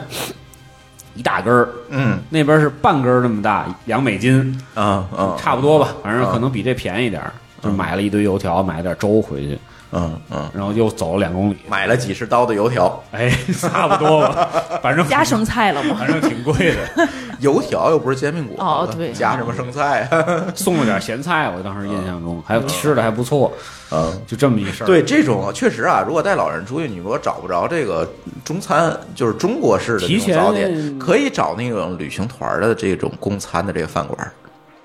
[1.15, 2.17] 一大根儿，嗯。
[2.29, 6.31] 那边是半根儿那么大，两美金，嗯嗯，差不多吧，反正嗯。
[6.31, 7.33] 可能比这便宜点儿。
[7.63, 9.59] 就买了一堆油条，买了点粥回去，
[9.91, 14.49] 嗯嗯，然后又走了两公里，买了几十刀的油条，哎， 差不多吧，
[14.81, 15.95] 反正加生菜了吗？
[15.99, 17.07] 反正挺贵的，
[17.39, 20.09] 油条又不是煎饼果子，哦对加什么生菜？
[20.55, 23.51] 送了点咸菜，我当时印象中还有吃的还不错，
[23.91, 24.11] 嗯。
[24.27, 24.87] 就这么一事儿。
[24.87, 28.07] 对这种确实啊，如果带老人出去，你如果找不着这个
[28.43, 34.31] 中餐，就是中国式的早点，可以找那种旅行团的这种供餐的这个饭馆。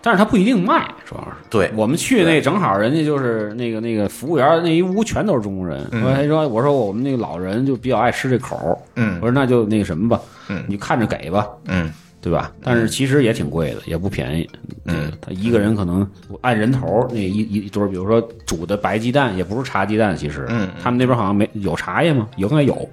[0.09, 1.29] 但是他不一定卖，主要是。
[1.51, 5.87] 对，我们去那正好，人家就是那个那个服务员那一屋全都是中国人。
[5.93, 11.93] 嗯我还说我说我们那个老人就比较爱吃这口儿，嗯我说那就那个什么吧，嗯你看着给吧，嗯
[12.23, 12.51] 对吧？
[12.63, 14.49] 但是其实也挺贵的，也不便宜。
[14.87, 22.27] 嗯，他一个人可能按人头那一一就是比如说煮的白鸡蛋，也不是茶鸡蛋，其实，嗯他们那边好像没有茶叶吗？
[22.37, 22.89] 应该有，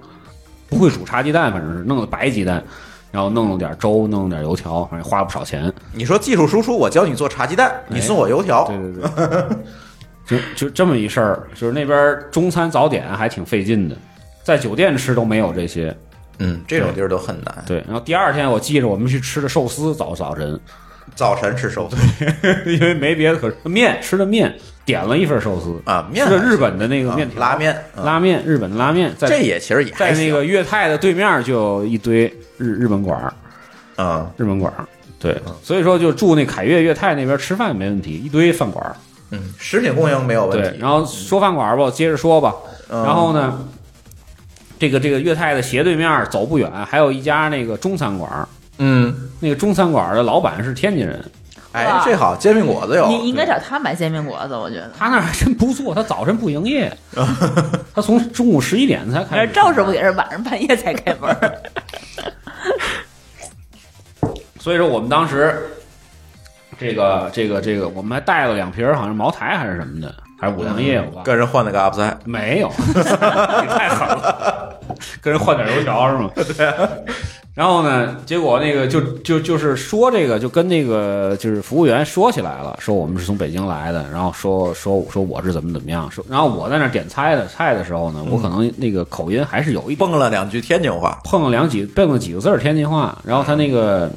[0.67, 2.61] 不会煮茶鸡蛋，反正是弄的白鸡蛋。
[3.15, 5.71] 然后弄了点粥，弄了点油条，反正花了不少钱。
[5.93, 8.67] 你说技术输出，我教你做茶鸡蛋，你送我油条。
[8.67, 9.01] 对对
[10.27, 13.95] 对， 就就这么一事儿，就是那边中餐早点还挺费劲的，
[14.43, 15.95] 在酒店吃都没有这些。
[16.39, 17.63] 嗯，这种地儿都很难。
[17.65, 20.59] 对，然后第二天我记着我们去吃的寿司，早早晨，
[21.15, 21.95] 早晨吃寿司
[22.69, 24.53] 因为没别的可面吃的面，
[24.85, 33.33] 点了一份寿司啊，面吃的日本的那个啊面条、拉面，嗯拉面，日本的拉面，在这也其实也在那个粤泰的对面就有一堆日日本馆儿，
[33.97, 34.85] 嗯日本馆儿。
[35.17, 38.95] 对，所以说就住那凯悦粤泰那边吃饭没问题，一堆饭馆儿。
[39.31, 40.77] 嗯，食品供应没有问题对，题。
[40.79, 42.53] 然后说饭馆儿吧，我接着说吧。
[42.91, 43.67] 嗯然后呢，
[44.77, 48.47] 这个这个粤泰的斜对面走不远，还有一家那个中餐馆儿。
[48.77, 51.19] 嗯，那个中餐馆儿的老板是天津人，
[51.75, 53.05] 哎哇，这好，煎饼果子有。
[53.07, 54.89] 你应该找他买煎饼果子，我觉得。
[54.97, 56.97] 他那儿还真不错，他早晨不营业，
[57.93, 59.45] 他从中午十一点才开。
[59.47, 61.35] 赵师傅也是晚上半夜才开门。
[64.57, 65.69] 所以说我们当时
[66.79, 71.21] 这个这个这个，我们还带了两瓶好像茅台还是什么的，还是五粮液，我。
[71.23, 74.79] 跟人换了个阿布赛，没有， 你太狠了，
[75.21, 76.29] 跟人换点油条是吗？
[77.55, 94.11] 然后呢，结果那个就就就是说这个，就跟那个就是服务员说起来了，说我们是从北京来的，然后说说说我是怎么怎么样，说然后我在那点菜的菜的时候呢，我可能那个口音还是有一蹦了两句天津话，碰了两几蹦了几个字儿天津话，然后他那个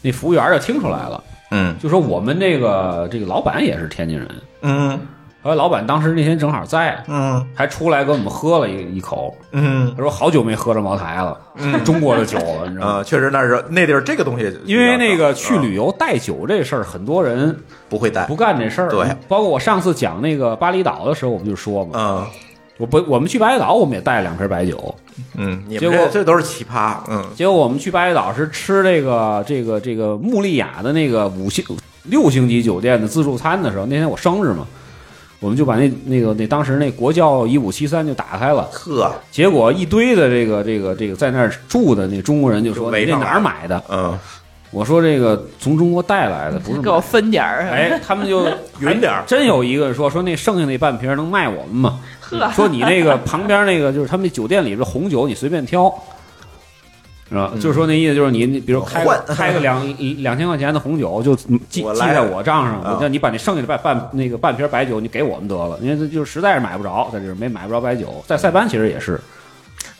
[0.00, 4.28] 那服务员就听出来了，嗯就说我们那个这个老板也是天津人，
[4.62, 4.98] 嗯
[5.42, 12.92] 后来老板当时那天正好在，嗯还出来给我们喝了一一口，嗯他说好久没喝着茅台了，嗯中国的酒了，你知道吗？
[12.94, 17.56] 啊，确实那是那地儿这个东西，因为那个去啊旅游带酒这事儿，很多人
[17.88, 18.88] 不会带不，干这事儿。
[18.88, 22.26] 对，包括我上次讲那个巴厘岛的时候，我们就说嘛，嗯
[22.78, 24.94] 我不我们去巴厘岛，我们也带了两瓶白酒。
[25.36, 31.64] 嗯，结果这这都是奇葩，嗯结果我们去巴厘岛是吃这个这个这个穆利亚的那个五星
[32.04, 34.66] 六星级酒店的自助餐的时候，那天我生日嘛，
[35.42, 43.82] 我们就把那那个那当时那国窖一五七三就打开了，呵，结果一堆的这个这个这个在那儿住的那中国人就说你这哪儿买的？
[43.90, 44.16] 嗯，
[44.70, 47.66] 我说这个从中国带来的，不是给我分点儿。
[47.74, 48.46] 哎，他们就
[48.78, 51.98] 匀点儿真有一个说说那剩下那半瓶能卖我们吗？
[52.20, 55.92] 呵，说你那个旁边那个就是他们那酒店里边红酒你随便挑，
[57.32, 57.50] 是吧？
[57.58, 59.82] 就是说那意思就是你你比如开个 开个两
[60.22, 69.18] 两千块钱的红酒就记记在我账上，啊我叫你把那剩下的半半那个半瓶白酒你给我们得了，因为这就实在是买不着，在这儿没买不着白酒，在塞班其实也是，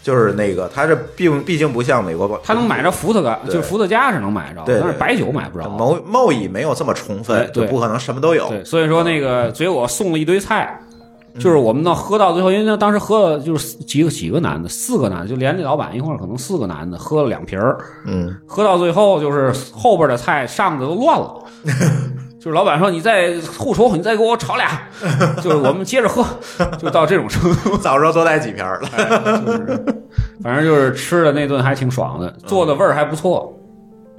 [0.02, 5.68] 就是那个，他这并毕竟不像美国，他能买着伏特加，就是伏特加是能买着，但是白酒买不着。
[5.70, 8.48] 贸贸易没有这么充哎分，就对不可能什么都有。
[8.48, 10.78] 对，所以说那个，嗯所以我送了一堆菜，
[11.38, 21.34] 就是我们呢喝到最后，因为那当时喝了就是几个几个男的，四个男的，就连那老板一块儿，可能四个男的喝了两瓶儿，嗯，喝到最后就是后边的菜上的都乱了。
[22.42, 24.68] 就是老板说：“你再后厨，你再给我炒俩。
[25.40, 26.26] ”就是我们接着喝，
[26.76, 27.76] 就到这种程度。
[27.76, 28.88] 早知道多带几瓶儿了。
[28.96, 29.84] 哎就是
[30.42, 33.56] 反正就是吃的那顿还挺爽的，做的味儿还不错，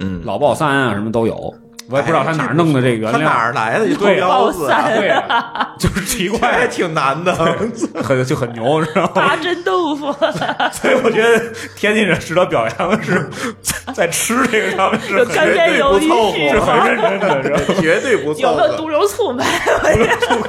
[0.00, 1.52] 嗯，老爆三啊什么都有。
[1.90, 4.88] 我也不知道他哪儿弄的这个原他哪，儿来的一对腰子啊？
[4.88, 7.34] 对啊，就是奇怪 还怪，挺难的。
[8.02, 9.10] 很就很牛，知道吗？
[9.14, 10.12] 八珍豆腐，
[10.72, 11.38] 所以我觉得
[11.76, 13.28] 天津人值得表扬的是，
[13.60, 17.80] 在在吃这个上面是干煸鱿鱼是很认真的，知道吗？
[17.80, 18.42] 绝对不错。
[18.42, 19.44] 有没有毒油醋卖？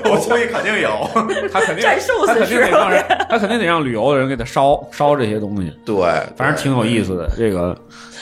[0.06, 1.10] 我估计肯定有。
[1.52, 5.96] 他肯定战寿司他肯定得让人，他肯定得让旅游的人给他烧烧这些东西，对，
[6.38, 7.30] 反正挺有意思的。
[7.38, 7.76] 这个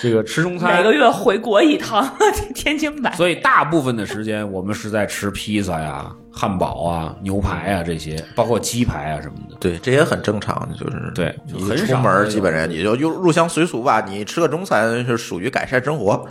[0.04, 2.06] 这个吃中餐每个月回国一趟，
[2.54, 3.16] 天津买。
[3.16, 9.56] 所以大部分的时间我们是在吃披萨呀、汉堡啊、牛排啊这些，包括鸡排啊什么的。
[9.62, 16.28] 对，这也很正常，就是对你很少出门基本上你就入入乡随俗吧，你吃个中餐是属于改善生活，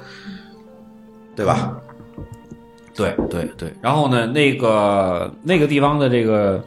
[1.35, 1.75] 对吧？
[2.95, 6.63] 对对对，然后呢，那个那个地方的这个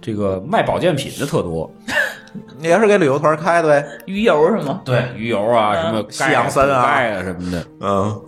[0.00, 1.92] 这个卖保健品的特多，你
[2.60, 3.86] 也是给旅游团开的呗？
[4.06, 4.80] 鱼油是吗？
[4.84, 8.20] 对鱼油啊，什么嗯西洋参啊钙钙啊什么的，嗯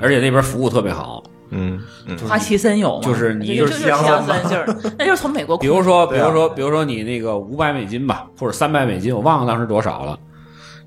[0.00, 1.22] 而且那边服务特别好。
[1.50, 3.02] 嗯嗯，花旗参有吗？
[3.04, 4.64] 就是你就就是是西洋参，就是
[4.98, 5.56] 那就是从美国。
[5.56, 10.18] 比如说，比如说，比如说你那个五百美金吧，或者三百美金，我忘了当时多少了。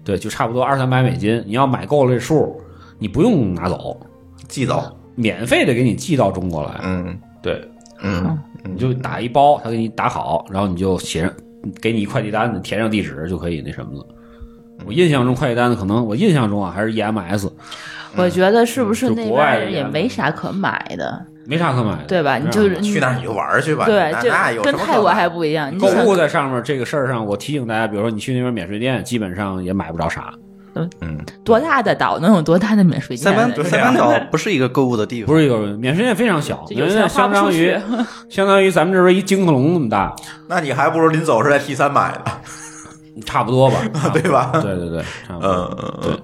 [0.04, 1.42] 对，就差不多二三百美金。
[1.46, 2.60] 你要买够了这数，
[2.98, 3.98] 你不用拿走，
[4.50, 4.84] 寄走。
[5.16, 6.80] 免费的给你寄到中国来。
[6.84, 7.66] 嗯对，
[8.02, 11.32] 嗯你就打一包，他给你打好，然后你就写上，
[11.82, 14.06] 给你一快递单子，填上地址就可以那什么了。
[14.86, 17.50] 我印象中快递单子可能，我印象中啊还是 EMS，
[18.16, 22.38] 我觉得是不是就那国外的边也没啥可买的，没啥可买的，对吧？
[22.38, 23.86] 你就是去那儿你就玩去吧。
[23.86, 25.70] 对，那跟泰国还不一样。
[25.74, 30.34] 你购物在上面这个事儿上，我提醒大家，比如说你去那边免税店，基本上也买不着啥。
[31.02, 33.18] 嗯，多大的岛能有多大的免税店？
[33.18, 33.66] 塞班店？
[33.68, 37.76] 塞班岛不是一个购物的地方，不是有免税店非常小，免税店相当于。
[38.30, 40.16] 相当于咱们这边一金克隆那么大，
[40.48, 42.32] 那你还不如临走时在 T 三买的，
[43.26, 43.78] 差不多吧，
[44.14, 44.52] 对吧？
[44.62, 45.50] 对对对，差不多。
[45.52, 46.20] 嗯嗯对嗯，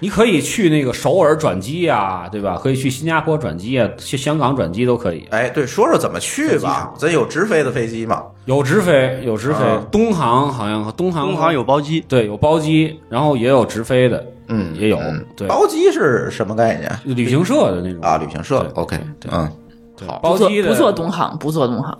[0.00, 2.58] 你可以去那个首尔转机呀，对吧？
[2.62, 5.26] 可以去新加坡转机啊，去香港转机都可以。
[5.30, 6.92] 哎，对，说说怎么去吧。
[6.96, 8.22] 咱有直飞的飞机吗？
[8.46, 18.16] 有直飞，有直飞啊，东航好像东航东航有包机，对有包机，然后也有直飞的，嗯也有嗯对包机是什么概念旅行社的那种啊？
[18.18, 19.65] 旅行社对，OK，对嗯，对
[20.06, 21.96] 好不坐包机的不坐东航，不坐东航，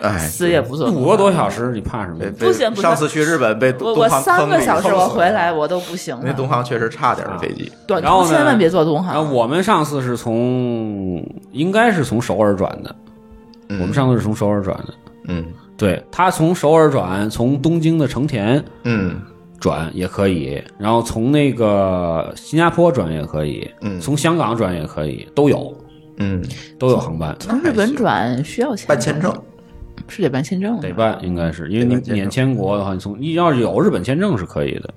[0.00, 0.90] 哎，死也不坐。
[0.90, 2.30] 五个多小时，你怕什么被？
[2.30, 6.32] 不行不行上次去日本被我我三个小时我回来我都不行那。
[6.32, 7.70] 东航确实差点儿飞机。
[7.86, 9.32] 短然后呢途千万别坐东航。
[9.34, 11.22] 我们上次是从
[11.52, 12.94] 应该是从首尔转的，
[13.68, 14.94] 嗯我们上次是从首尔转的。
[15.28, 15.44] 嗯
[15.76, 19.20] 对他从首尔转，从东京的成田嗯
[19.60, 25.74] 转也可以，然后从那个新加坡转也可以，嗯从香港转也可以，都有
[26.18, 26.42] 嗯，
[26.78, 29.32] 都有航班，从日本转需要钱办签证，
[30.08, 30.88] 是得办签证的。
[30.88, 34.94] 得办应该是因为你免签国的话，你从你要是有日本签证是可以的，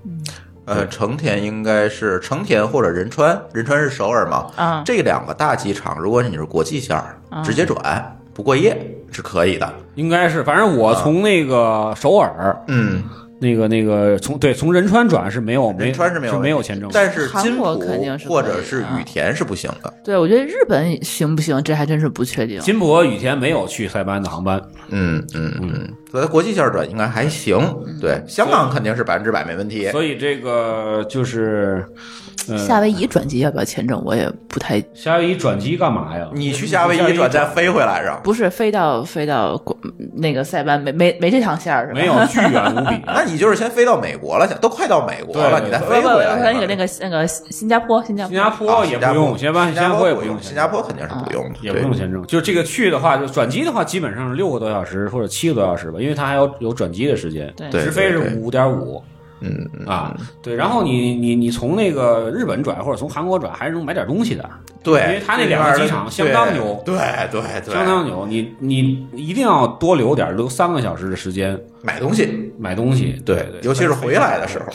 [0.65, 4.47] 呃，成田应该是成田或者仁川，仁川是首尔嘛？
[4.55, 4.83] 啊。
[4.85, 9.73] 这两个大机场，如果你是国际线儿，直接转不过夜是可以的。
[9.95, 13.03] 应该是，反正我从那个首尔，嗯，
[13.39, 19.93] 那个那个从对从仁川转是没有没仁川是没有是没有签证的，但是金浦肯定是可以或者是啊羽田是不行的。
[20.03, 22.59] 对，我觉得日本行不行，这还真是不确定。
[22.61, 27.57] 金浦和羽田没有去塞班的航班，嗯嗯嗯，所以国际线儿转应该还行。
[27.85, 29.89] 嗯对，香港肯定是百分之百没问题。
[29.89, 34.01] 所以这个就是，呃，夏威夷转机要不要签证？
[34.05, 36.27] 我也不太夏威夷转机干嘛呀？
[36.33, 39.77] 你去夏威夷转再飞回来着，不是飞到飞到国
[40.15, 41.99] 那个塞班没没没这趟线儿是吧？
[41.99, 42.99] 没有，巨远无比。
[43.07, 46.37] 那你就是先飞到美国了，都快到美国了，对你再飞回来。
[46.41, 52.25] 那个那个那个新加坡新加坡新加坡也不用，新加坡新新加坡也不用，新加坡肯定是不用的，也不用签证。
[52.25, 57.53] 就这个去的话，就转机的话，基本上是六个多小时或者七个多小时吧，因为它还有有转机的时间。
[57.71, 59.01] 直飞是五点五
[59.41, 60.55] 嗯嗯啊，对。
[60.55, 64.49] 然后你你你从那个日本转或者从韩国转，还是能买点东西的，
[64.83, 66.97] 对，因为他那两个机场相当牛对
[67.31, 68.25] 对对，相当牛。
[68.27, 73.21] 你你一定要多留点，留三个小时的时间买东西，买东西。
[73.25, 74.65] 对对，尤其是回来的时候，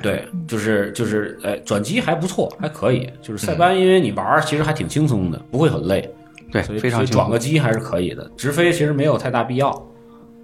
[0.00, 3.10] 对，就是就是，哎，转机还不错，还可以。
[3.20, 6.08] 就是塞班，因为你玩儿其实还挺轻松的，不会很累，
[6.52, 7.16] 对所以，非常轻松。
[7.16, 8.30] 转个机还是可以的。
[8.36, 9.70] 直飞其实没有太大必要，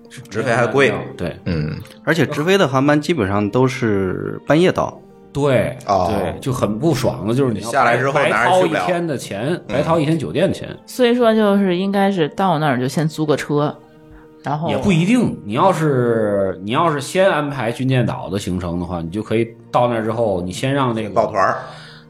[0.09, 0.93] 直飞还贵。
[1.17, 5.01] 对嗯，而且直飞的航班基本上都是半夜到，
[5.33, 13.77] 对哦对，就很不爽的，就是你下来之后白掏一天的钱，白掏一天酒店的钱，所以说就是应该是到那儿就先租个车，
[14.43, 15.39] 然后也不一定。
[15.45, 21.59] 你要是你要是先安排军舰岛的行程的话，你就可以到那儿之后，你先让那个抱团儿，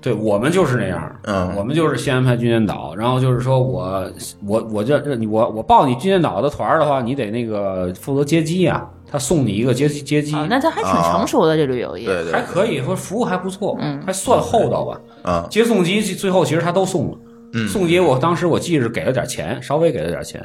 [0.01, 4.11] 对我们就是那样，嗯我们就是先安排军舰岛，然后就是说我
[4.47, 12.07] 我我这这我我报你军舰岛的团儿的话，你得那个负责接机啊，他送你一个接机接机，啊，那他还挺成熟的这旅游业。
[12.07, 15.01] 对对，还可以说服务还不错，嗯还算厚道吧。
[15.25, 17.19] 嗯接送机最后其实他都送了，
[17.55, 20.41] 嗯送机我当时我记着给了点钱，稍微给了点钱，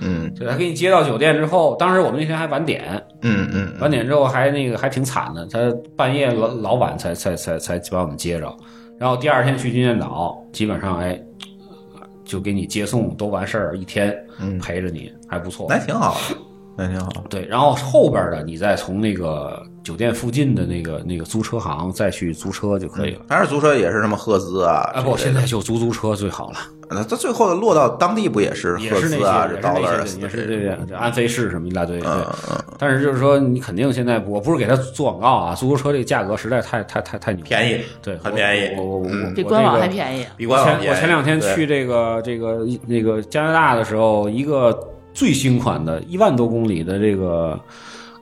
[0.00, 5.58] 嗯就他给你接到酒店之后，当时我们那天还晚点，嗯嗯晚点之后还那个还挺惨的，他
[5.96, 8.54] 半夜老老晚才才才才把我们接着，
[9.02, 11.20] 然后第二天去金剑岛，基本上哎
[12.24, 15.66] 就给你接送都完事儿，一天嗯陪着你还不错。
[15.68, 16.36] 那挺好的，
[16.76, 17.10] 那挺好。
[17.28, 23.22] 对，然后后边的你再从那个酒店附近的那个那个租车行再去租车就可以了。
[23.28, 26.56] 当然租车也是什么赫兹啊，啊不，现在就租租车最好了，
[26.88, 32.00] 那它最后落到当地不也是赫也是那兹啊，些，这刀也是那也是这个这安飞士什么一大堆。
[32.00, 39.88] 对嗯，嗯，但是就是说，你肯定现在我不是给他做广告啊，租车这个价格实在太太太太牛，便宜对，很便宜我我我比官网还。
[39.88, 40.24] 便宜。
[40.38, 44.72] 比官网便宜我前两天去这个这个那个加拿大的时候，一个
[45.12, 47.58] 最新款的一万多公里的这个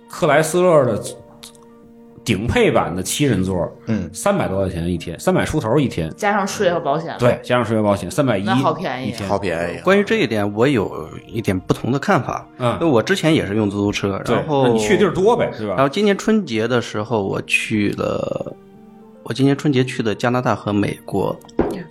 [0.08, 1.02] 克莱斯勒的
[2.22, 9.80] 顶配版的七人座，嗯，三百多块钱一天，三百出头一天，加上税和保险，对，加上税和保险三百一，好便宜一天，好便宜。
[9.82, 12.46] 关于这一点，我有一点不同的看法。
[12.58, 15.74] 嗯因为我之前也是用出租车，然后那你去地儿多呗，是吧？
[15.74, 18.54] 然后今年春节的时候，我去了，
[19.30, 21.38] 我今年春节去的加拿大和美国。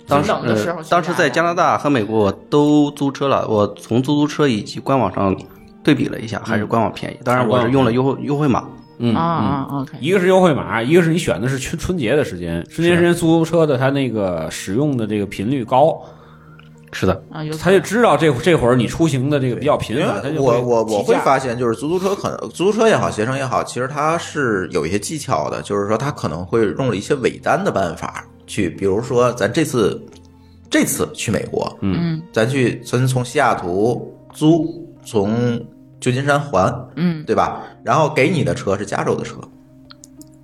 [0.06, 5.34] 当时冷的时候呃当时在加拿大和美国我都租车了，我从出租车以及官网上
[5.82, 7.16] 对比了一下，还是官网便宜。
[7.24, 8.68] 当然我是用了优惠优惠码。
[8.98, 9.48] 嗯啊嗯。
[9.48, 15.98] 啊，OK，一个是优惠码，一个是你选的是春春节的时间，春节时间出租车的它那个使用的这个频率高，
[16.92, 30.04] 是的，啊，有他就知道这这会儿你出行的这个比较频繁，他就我我我会发现，就是出租车可能出租车也好，携程也好，其实它是有一些技巧的，就是说它可能会用了一些尾单的办法去，比如说咱这次
[30.68, 32.20] 这次去美国，嗯。
[32.32, 35.64] 咱去咱从西雅图租，从
[36.00, 37.24] 旧金山还，嗯。
[37.24, 37.60] 对吧？
[37.84, 39.36] 然后给你的车是加州的车，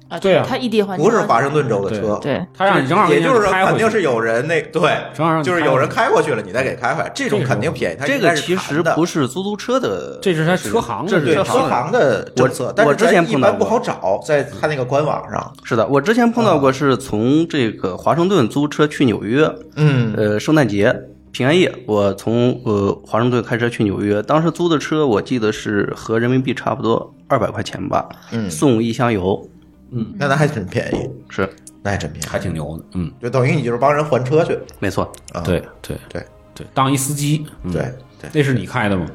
[0.09, 0.45] 啊，对啊。
[0.49, 7.97] 他异地还不是华盛顿州的车，对，他让你正好也就是说肯定是有人那对，正好让就是有人开过去了，你再给开回来，这种肯定便宜。
[7.99, 15.53] 它这个其实不是出租车的，这是他车行的这是车行的政策我，但我之前一碰到不好找，在他那个官网上。
[15.65, 20.15] 是的，我之前碰到过是从这个华盛顿租车去纽约，嗯。
[20.17, 20.95] 呃，圣诞节、
[21.33, 28.51] 平安夜，我从呃华盛顿开车去纽约，当时租的车我记得是合人民币差不多二百块钱吧，嗯。
[28.51, 29.49] 送一箱油，
[29.91, 31.49] 那那还挺便宜，是
[31.83, 34.59] 那还真便宜，还挺牛的，嗯，就等于你就是帮人还车去。
[34.79, 36.23] 没错，啊对对对
[36.55, 37.83] 对，当一司机，嗯对
[38.21, 39.07] 对，那是你开的吗？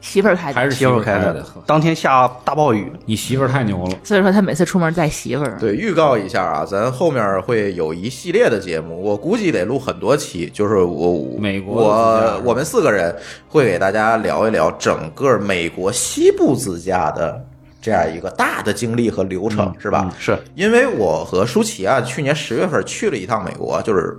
[0.00, 5.56] 媳妇儿开的，还是媳妇儿开开的，当天下大暴雨，你媳妇儿太牛了，所以说他每次出门带媳妇儿。
[5.60, 10.50] 对，预告一下啊，咱后面会有一系列的节目，我估计得录很多期。
[10.52, 13.14] 就是我美国自驾我我们四个人
[13.48, 17.40] 会给大家聊一聊整个美国西部自驾的
[17.82, 20.08] 这样一个大的经历和流程，是吧？
[20.18, 24.16] 是因为我和舒淇啊，去年十月份去了一趟美国，就是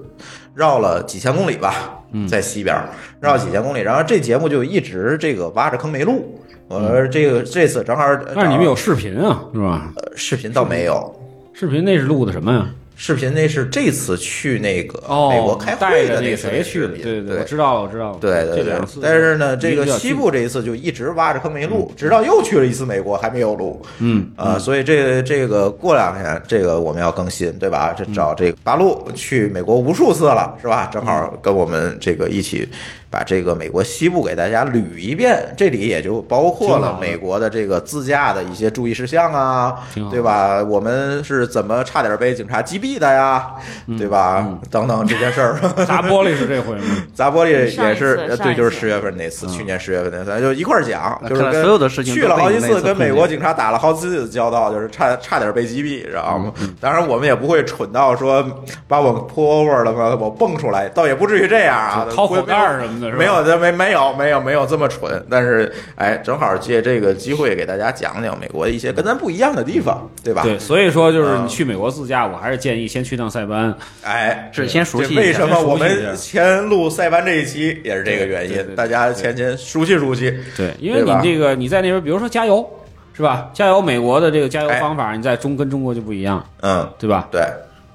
[0.54, 1.98] 绕了几千公里吧，
[2.28, 2.90] 在西边儿
[3.22, 6.40] 绕几千公里，然后这节目就一直这个挖着坑没录。
[6.68, 8.04] 我说这个这次正好，
[8.36, 9.94] 但是你们有视频啊，是吧？
[9.96, 11.16] 呃视频倒没有，
[11.54, 12.68] 视频那是录的什么呀？
[13.06, 16.88] 视频那是这次去那个哦，美国开会的那谁去的？
[16.88, 18.18] 频对对我知道了，我知道了。
[18.22, 23.86] 对对对但是呢，这个西部这一次就一直挖着坑没录，直到又去了一次美国还没有录。
[24.00, 27.94] 嗯啊，所以这这个过两天这个我们要更新，对吧？
[27.94, 30.90] 这找这个八路去美国无数次了，是吧？
[30.90, 32.66] 正好跟我们这个一起
[33.14, 39.76] 把这个美国西部给大家捋一遍，这里也就包括了美国的这个自驾的一些注意事项啊，
[40.10, 40.64] 对吧？
[40.64, 43.52] 我们是怎么差点被警察击毙的呀，
[44.00, 44.48] 对吧？
[44.72, 45.60] 等等这件事儿。
[45.86, 46.84] 砸玻璃是这回吗？
[47.14, 56.52] 砸玻璃也是，呃对，就是十月份那次，去年十月份那次，就一块儿讲，就是跟所有的事情去了好几次，跟美国警察打了好几次交道，就是差差点被击毙，知道吗？
[56.82, 58.44] 当然我们也不会蠢到说
[58.88, 63.20] 把我 pull over 了嘛，我蹦出来，倒也不至于这样啊，掏口袋儿什么的，是吧？
[63.20, 70.44] 没有，这没没有没有没有这么蠢，但是哎，正好借这个机会给大家讲讲美国的一些跟咱不一样的地方，对吧？
[70.44, 73.74] 对，所以说就是嗯你去美国自驾，我还是建议先去趟塞班。
[74.04, 80.34] 哎，是先熟悉为什么我们前录塞班这一期也是这个原因，大家先先熟悉熟悉。
[80.56, 82.68] 对，因为你这个你在那边，比如说加油，
[83.14, 83.50] 是吧？
[83.54, 87.28] 加油，美国的这个加油哎方法，你在中跟中国就不一样，嗯，对吧？
[87.32, 87.42] 对，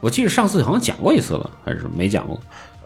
[0.00, 2.38] 我记得上次好像讲过一次了，还是没讲过？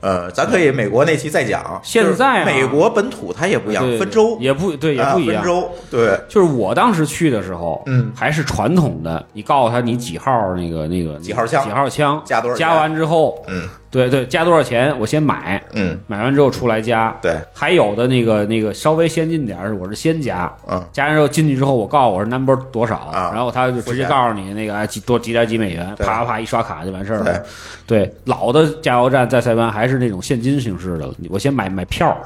[0.03, 1.81] 呃，咱可以美国那期再讲。
[1.83, 5.37] 现在啊美国本土它也不一样，分州也不对，也不一样。
[5.37, 17.15] 啊分州，对，就是我当时去的时候，嗯还是传统的，你告诉他你几号那个那个几号枪几号枪加多少加完之后，嗯对对，加多少钱我先买，嗯，买完之后出来加。
[17.21, 27.43] 对，还有的那个那个稍微先进点儿，我是先加，嗯加完之后进去之后，我告诉我是 number 多少，啊然后他就直接告诉你那个哎几多几点几美元，啪啪啪一刷卡就完事儿了。
[27.87, 32.17] 对，老的加油站在塞班还是那种现金形式的，我先买买票，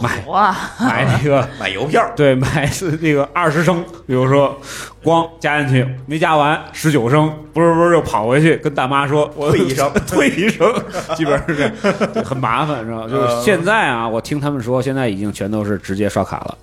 [0.00, 1.46] 买哇，买那个。
[1.58, 4.56] 买邮票，对，买是 那个二十升，比如说，
[5.02, 10.72] 光加进去没加完十九升，不是不是，又跑回去跟大妈说，我退一升 退一升，
[11.16, 13.02] 基本上是这样，就很麻烦，是吧？
[13.06, 16.56] 嗯就是现在啊，我听他们说，现在已经全都是直接刷卡了，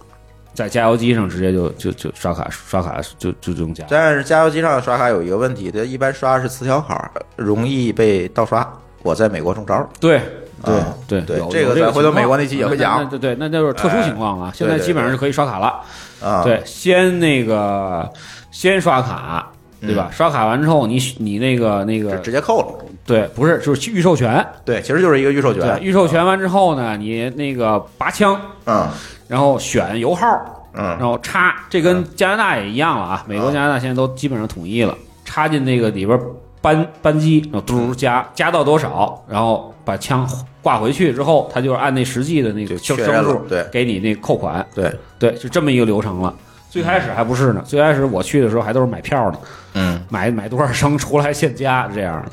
[0.53, 3.85] 在加油机上直接就就就刷卡刷卡就就这种加。
[3.89, 8.67] 但是加油机上刷卡有一个问题，它一般刷是磁条卡，容易被盗刷。
[9.03, 10.19] 我在美国中招，对
[10.65, 14.51] 对对对这个有这咱回头美国那期也会讲对对，那就是特殊情况啊。
[14.53, 15.81] 现在基本上是可以刷卡了。
[16.23, 18.09] 啊，对，先那个
[18.49, 19.47] 先刷卡，
[19.81, 20.09] 对吧？
[20.11, 22.85] 刷卡完之后，你你那个那个直直接扣了。
[23.05, 24.43] 对，不是就是预授权。
[24.63, 25.83] 对，其实就是一个预授对，权。
[25.83, 28.87] 预授权完之后呢，你那个拔枪，嗯
[29.27, 30.25] 然后选油号，
[30.73, 33.23] 然嗯后插，这跟加拿大也一样了啊。
[33.27, 36.19] 美国、加拿大现在都基本上统一了，插进那个里边
[36.61, 40.27] 扳扳机，然后嘟加加到多少，然后把枪
[40.65, 46.33] 挂回去之后，他就是按那实际的那个就声确认了数，对给你那扣款，对，对，就这么一个流程了。
[46.71, 49.37] 最开始还不是呢，最开始我去的时候还都是买票呢，
[49.75, 52.25] 嗯买买多少升出来现加这样。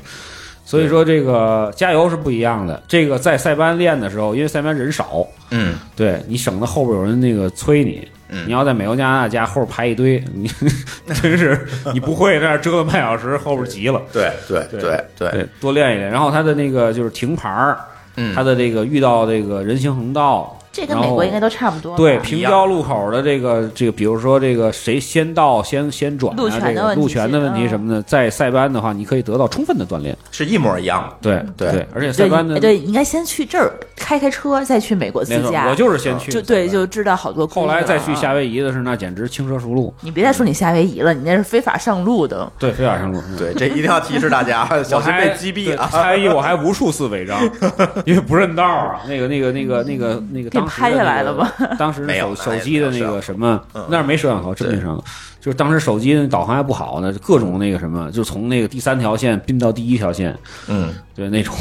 [0.65, 2.81] 所以说这个加油是不一样的。
[2.87, 8.07] 这个在塞班练的时候，因为塞班人少，嗯对你省得后边有人那个催你。
[8.35, 10.49] 嗯你要在美国、加拿大加后边排一堆，你
[11.21, 14.01] 真是 你不会在那折腾半小时，后边急了。
[14.11, 16.09] 对对对对对，对，多练一练。
[16.09, 17.77] 然后他的那个就是停牌儿，
[18.35, 21.95] 他的这个遇到这个人行横道，这跟美国应该都差不多。
[21.95, 30.17] 对平交路口的这个这个，比如说这个谁先到先先转啊，路权的这个问题路权的问题嗯什么的，在塞班的话，你可以得到充分的锻炼。
[30.31, 31.15] 是一模一样。
[31.21, 35.67] 对对而且塞班的对，应该先去这儿开开车，再去美国自没错，驾。
[35.69, 42.51] 我就是先去对，就知道好多后来再去啊夏威夷的是那简直轻车熟路，你别再说你夏威夷了，你那是非法上路的。
[42.57, 43.21] 对，非法上路。
[43.37, 45.87] 对，这一定要提示大家， 小心被击毙啊！
[45.91, 47.39] 夏威夷我还无数次违章，
[48.05, 49.01] 因为不认道啊。
[49.07, 51.51] 那个、那个、那个、那个、那个， 拍下来了吧？
[51.77, 55.03] 当时没有手手机的那个什么嗯，那儿没摄像头，真没摄像头。
[55.39, 60.33] 就是当时手机的导航还不好呢，各种那个什么，就从那个第三条线并到第一条线，
[60.67, 61.53] 嗯， 对那种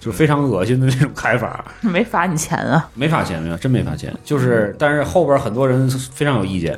[0.00, 2.88] 就是非常恶心的那种开法，没罚你钱啊！
[2.94, 4.12] 没罚钱没有，真没罚钱。
[4.24, 6.76] 就是，但是后边很多人非常有意见，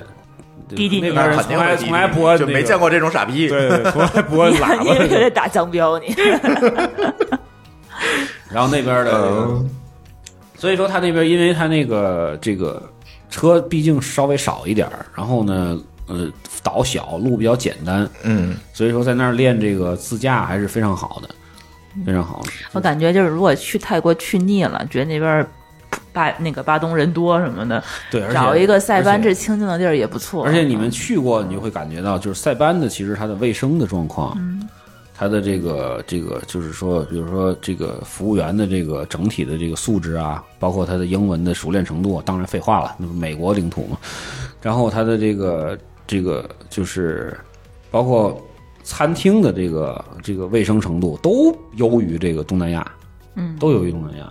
[0.68, 3.48] 对滴滴那边那肯人从来从来不按就那个没见过这种傻逼。
[3.48, 5.06] 对对，对从来不按你喇叭。
[5.08, 6.14] 在打江标你？
[8.50, 9.46] 然后那边的
[10.60, 12.82] 所以说他那边，因为他那个这个
[13.30, 16.30] 车毕竟稍微少一点儿，然后呢，呃，
[16.62, 21.30] 岛小，路比较简单，嗯，所以说在那儿练这个自驾还是非常好的，
[22.04, 22.50] 非常好的。
[22.72, 25.46] 我感觉就是如果去泰国去腻了，觉得那边
[26.12, 30.44] 巴那个巴东人多什么的，对，找一个塞班这清静的地儿也不错。
[30.44, 34.59] 而且你们去过，你就会感觉到，就是塞班的其实它的卫生的状况，嗯
[35.20, 43.98] 它的这个这个就是说，比如说这个服务员的这个整体的这个素质啊，包括他的英文的熟练程度，当然废话了，那不美国领土嘛。
[44.62, 47.38] 然后它的这个这个就是
[47.90, 48.42] 包括
[48.82, 52.90] 餐厅的这个这个卫生程度都优于这个东南亚，
[53.34, 54.30] 嗯都优于东南亚。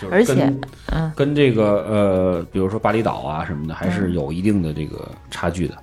[0.00, 0.60] 就是而且跟
[0.92, 5.74] 嗯，跟这个呃，比如说巴厘岛啊什么的，还是有一定的这个差距的。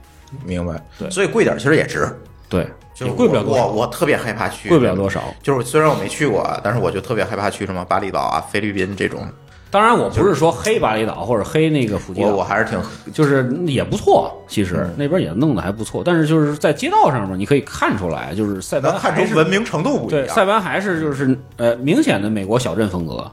[0.45, 0.81] 明白。
[0.97, 2.07] 对所以贵点其实也值，
[2.49, 5.21] 对，就也贵不了多少，我我特别害怕去，贵不了多少。
[5.43, 9.27] 就是虽然我没去过啊，但是我就特别害怕去什么巴厘岛啊、菲律宾这种，
[9.69, 12.81] 当然，我不是说黑巴厘岛或者黑那个普吉我我，还是挺
[13.13, 16.01] 就是也不错，其实嗯那边也弄得还不错。
[16.05, 20.45] 但是就是在街道上面，你可以看出来，就是塞班看还是出文明程度不一对，塞。
[20.45, 23.29] 班还是就是呃明显的美国小镇风格，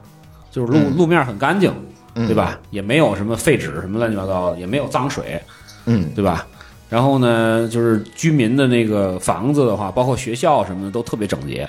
[0.51, 1.73] 就是路、嗯路面很干净，
[2.15, 2.59] 嗯对吧？
[2.69, 5.41] 也没有什么废纸什么乱七八糟的，也没有脏水，
[5.85, 6.45] 嗯，对吧？
[6.89, 11.67] 然后呢，就是居民的那个房子的话，包括学校什么的都特别整洁，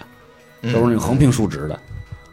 [0.62, 0.72] 嗯。
[0.72, 1.78] 都是那种横平竖直的。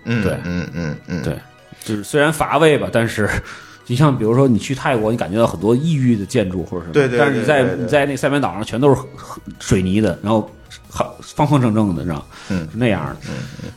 [0.06, 0.34] 嗯，对。
[0.44, 1.38] 嗯嗯嗯，对，
[1.84, 3.30] 就是虽然乏味吧，但是
[3.88, 9.02] 你像比如说你去泰国，你感觉到很多异域的建筑或者什么，对对对但是你在你在那塞班岛上全都是
[9.60, 10.50] 水泥的，然后
[10.90, 12.26] 好方方正正的，知道吗？
[12.50, 12.68] 嗯。
[12.72, 13.16] 是那样的，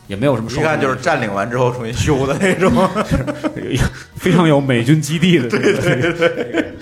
[0.07, 2.71] 也没有什么一收拾，看就是占领完之后重新修的那种。
[4.15, 6.73] 非常有美军基地的， 对对对，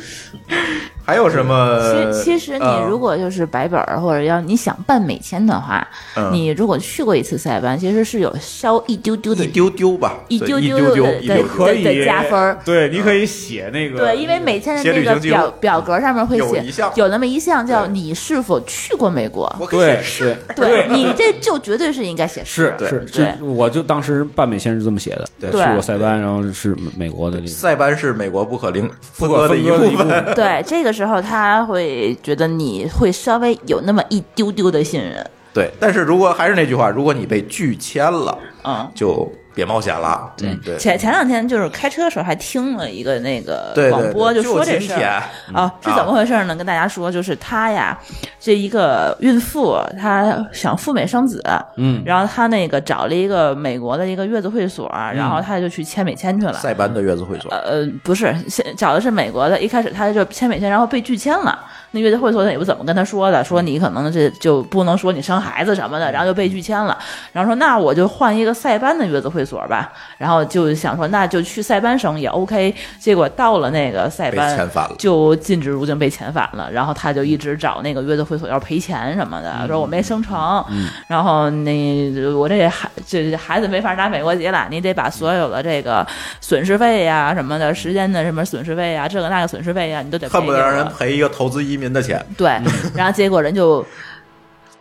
[1.05, 2.11] 还有什么？
[2.13, 12.57] 其其实你呃如果就是白本儿，或者要你想办美签的话，嗯你如果去过一次塞班，其实是有稍一丢丢的一丢丢吧，一丢丢的可以的加分儿。
[12.65, 16.63] 对，你可以写那个对，因为美签的那个表表格上面会写
[16.95, 19.53] 有有那么一项叫你是否去过美国。
[19.69, 30.03] 对是对对你这就绝对是应该写是是是，我就当时办美签是这么写的，对去过塞班，然后是美国的这个塞班是美国不可零不可割的一分割的一部。
[30.03, 30.35] 分。
[30.35, 35.23] 对，这个时候他会觉得你会稍微有那么一丢丢的信任。
[35.53, 40.31] 对，但是如果还是那句话，如果你被拒签了，嗯，就别冒险了。
[40.37, 45.23] 对嗯对前前两天就是开车的时候还听了一个那个广播，就说这事儿
[45.53, 46.55] 啊，是怎么回事呢？
[46.55, 47.97] 跟大家说，就是她呀，
[48.39, 51.41] 这一个孕妇，她想赴美生子，
[51.77, 56.53] 嗯，然后她那个找了一个美国的一个月子会所，然后她就去签美签去了。
[56.53, 61.57] 塞班的月子会所，呃，不是，先找的是美国的，一开始她就签美签，然后被拒签了。
[61.95, 66.95] 那月子会所也不怎么跟他说的，说你可能这就不能说你生孩子什么的，然后就被拒签了。
[67.31, 72.75] 然后说那我就换一个塞班的月子会所吧，然后就想说那就去塞班生也 OK。
[72.99, 74.69] 结果到了那个塞班。
[74.97, 80.63] 就禁止入境被遣返了，然后他就一直找那个月子会所要赔钱什么的，说我没生成，
[81.07, 86.05] 然后那我这孩这孩子没法拿美国籍了，你得把所有的这个
[86.41, 92.23] 损失费呀、什么的，时间的什么损失费呀、这个那个损失费呀、你都得恨不得让人赔一个投资移民的钱。
[92.37, 92.49] 对，
[92.95, 93.85] 然后结果人就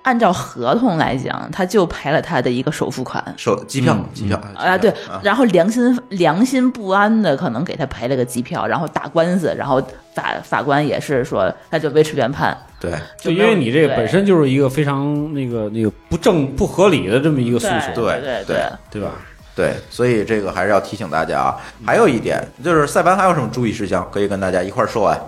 [0.03, 3.23] 按照合同来讲，他就赔了他的一个首付款。
[3.37, 9.83] 首机票，机票啊，对啊，然后良心良心不安的，可能给他赔了个机票，然后打官司，然后
[10.15, 19.11] 法法官也是说，他就维持原判，对，就因为你这个本身就是一个非常那个那个不正不合理的这么一个诉求，对对对对吧？
[19.57, 21.57] 对，所以这个还是要提醒大家啊。
[21.87, 25.19] 还有一点就是塞班还有什么注意事项可以跟大家一块儿说完？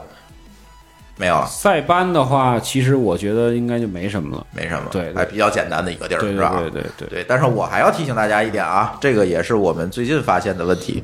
[1.18, 4.46] 没有了，塞班的话，其实我觉得应该就没什么了。
[4.52, 5.14] 没什么，对对。
[5.14, 6.56] 还比较简单的一个地儿，对对是吧？
[6.58, 11.02] 对对对，对，但是我还要提醒大家一点啊，这个也是我们最近发现的问题，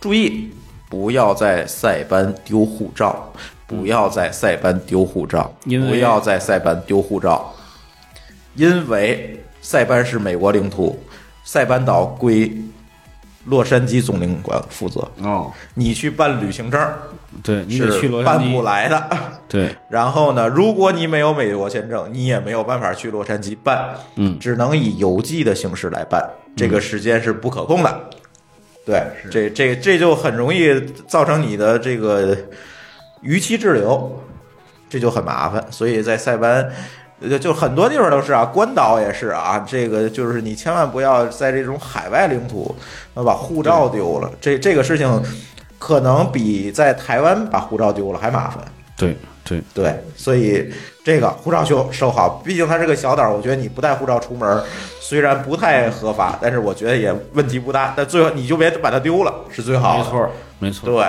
[0.00, 0.50] 注意
[0.90, 3.32] 不要在塞班丢护照，
[3.66, 7.54] 不要在塞班丢护照，不要在塞班丢护照，
[8.54, 11.00] 因为塞班是美国领土，
[11.44, 12.52] 塞班岛归
[13.46, 16.80] 洛杉矶总领馆负责，哦，你去办旅行证
[17.42, 19.08] 对你得是去洛杉办不，来的。
[19.48, 28.00] 对， 然后呢，如果你没有美国签证，你也没有办法去洛杉矶办，嗯只能以邮寄的形式来办，这个时间是不可控的。
[28.84, 32.36] 对，这这这就很容易造成你的这个
[33.20, 34.20] 逾期滞留，
[34.90, 35.64] 这就很麻烦。
[35.70, 36.70] 所以在塞班。
[37.30, 42.74] 就就很多地方都是啊，关岛也是啊，这个就是你千万不要在这种海外领土，
[43.14, 45.22] 呃把护照丢了，这这个事情
[45.82, 48.62] 可能比在台湾把护照丢了还麻烦。
[48.96, 50.72] 对对对，所以
[51.02, 54.62] 这个护照修收好，毕竟它是个小岛，我觉得你不带护照出门，
[55.00, 57.94] 虽然不太合法，但是我觉得也问题不大。
[57.96, 60.04] 但最后你就别把它丢了，是最好的。
[60.04, 60.30] 没错
[60.60, 61.04] 没错，对，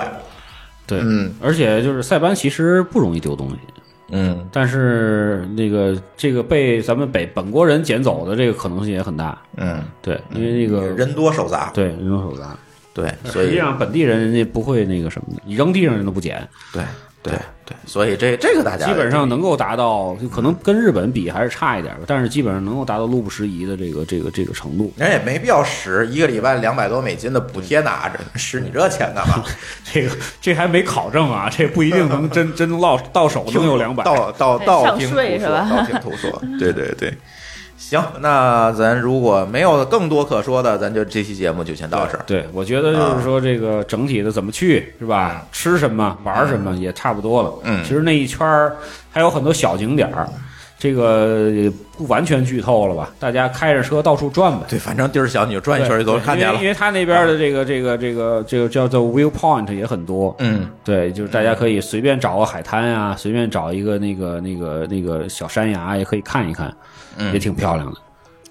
[0.88, 3.58] 对，嗯而且就是塞班其实不容易丢东西，
[4.10, 11.70] 嗯，但是那个这个被咱们北本国人捡走的这个可能性也很大，嗯，对，因为那个人多手杂。
[11.76, 12.58] 对人多手杂，
[12.94, 16.84] 对，所以实际上本地人人家不会那个什么的，你扔地上人都不捡，对
[17.24, 17.34] 对
[17.66, 24.94] 对，所以这这个大家基本上能够达到，就可能跟日本比还是差一点吧，但是基本上能够达到路不拾遗的这个这个这个程度。
[24.98, 29.44] 人也没必要使一个礼拜两百多美金的补贴拿着，使你这钱干嘛？
[29.92, 34.04] 这个这还没考证啊，这不一定能真真能到到手能有两百。
[34.04, 37.12] 道道对上道听途说，税是吧道听途说， 对对对。
[37.94, 42.24] 行，那咱如果没有更多可说的，咱就这期节目就先到这儿。
[42.26, 45.46] 对，我觉得就是说这个整体的怎么去是吧？
[45.52, 47.54] 吃什么玩什么也差不多了。
[47.64, 48.76] 嗯其实那一圈儿
[49.12, 50.28] 还有很多小景点儿，
[50.80, 53.12] 这个也不完全剧透了吧？
[53.20, 54.66] 大家开着车到处转呗。
[54.68, 56.70] 对，反正地儿小，你就转一圈就都看见了因为因。
[56.70, 60.36] 为他那边的这个这个这个这个叫做 viewpoint 也很多。
[60.40, 66.76] 嗯，对，就是大家可以随便找个海滩啊，随便找一个那个那个那个小山崖，也可以看一看，
[67.18, 68.00] 嗯也挺漂亮的。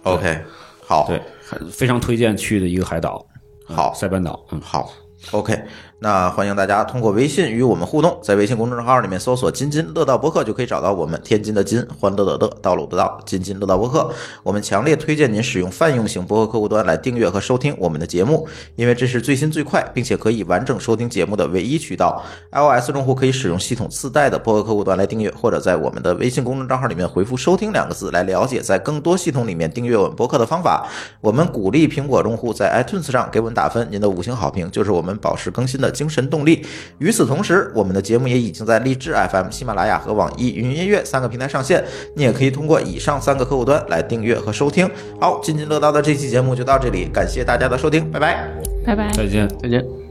[0.03, 0.43] OK，
[0.87, 1.23] 好，对，
[1.71, 3.25] 非常推荐去的一个海岛。
[3.69, 4.45] 嗯好塞班岛。
[4.51, 4.93] 嗯，好
[5.31, 5.59] ，OK，
[6.03, 11.21] 那欢迎大家通过微信与我们互动，在微信公众号里面搜索“津津乐道播客”就可以找到我们。
[11.23, 14.11] 天津的津，欢乐的乐，道路的道，津津乐道播客。
[14.43, 22.21] 我们强烈推荐您使用泛用型播客客户端来订阅和收听我们的节目，因为这是最新最快，并且可以完整收听节目的唯一渠道。
[22.51, 30.89] iOS 用户可以使用系统自带的播客客户端来订阅，或者在我们的微信公众账号里面回复“收听”两个字来了解在更多系统里面订阅我们播客的方法。
[31.21, 36.67] 我们鼓励苹果用户在 iTunes 上给我们打分，您的五星好评就是我们保持更新的精神动力。
[36.99, 41.85] 与此同时，我们的节目也已经在荔枝 FM、喜马拉雅和网易云音乐三个平台上线，
[42.17, 44.91] 你也可以通过以上三个客户端来订阅和收听。
[45.21, 48.49] 好，津津乐道的这期节目就到这里，感谢大家的收听，拜拜。
[48.85, 49.13] 拜拜。
[49.13, 49.49] 再见。
[49.63, 50.02] 再见。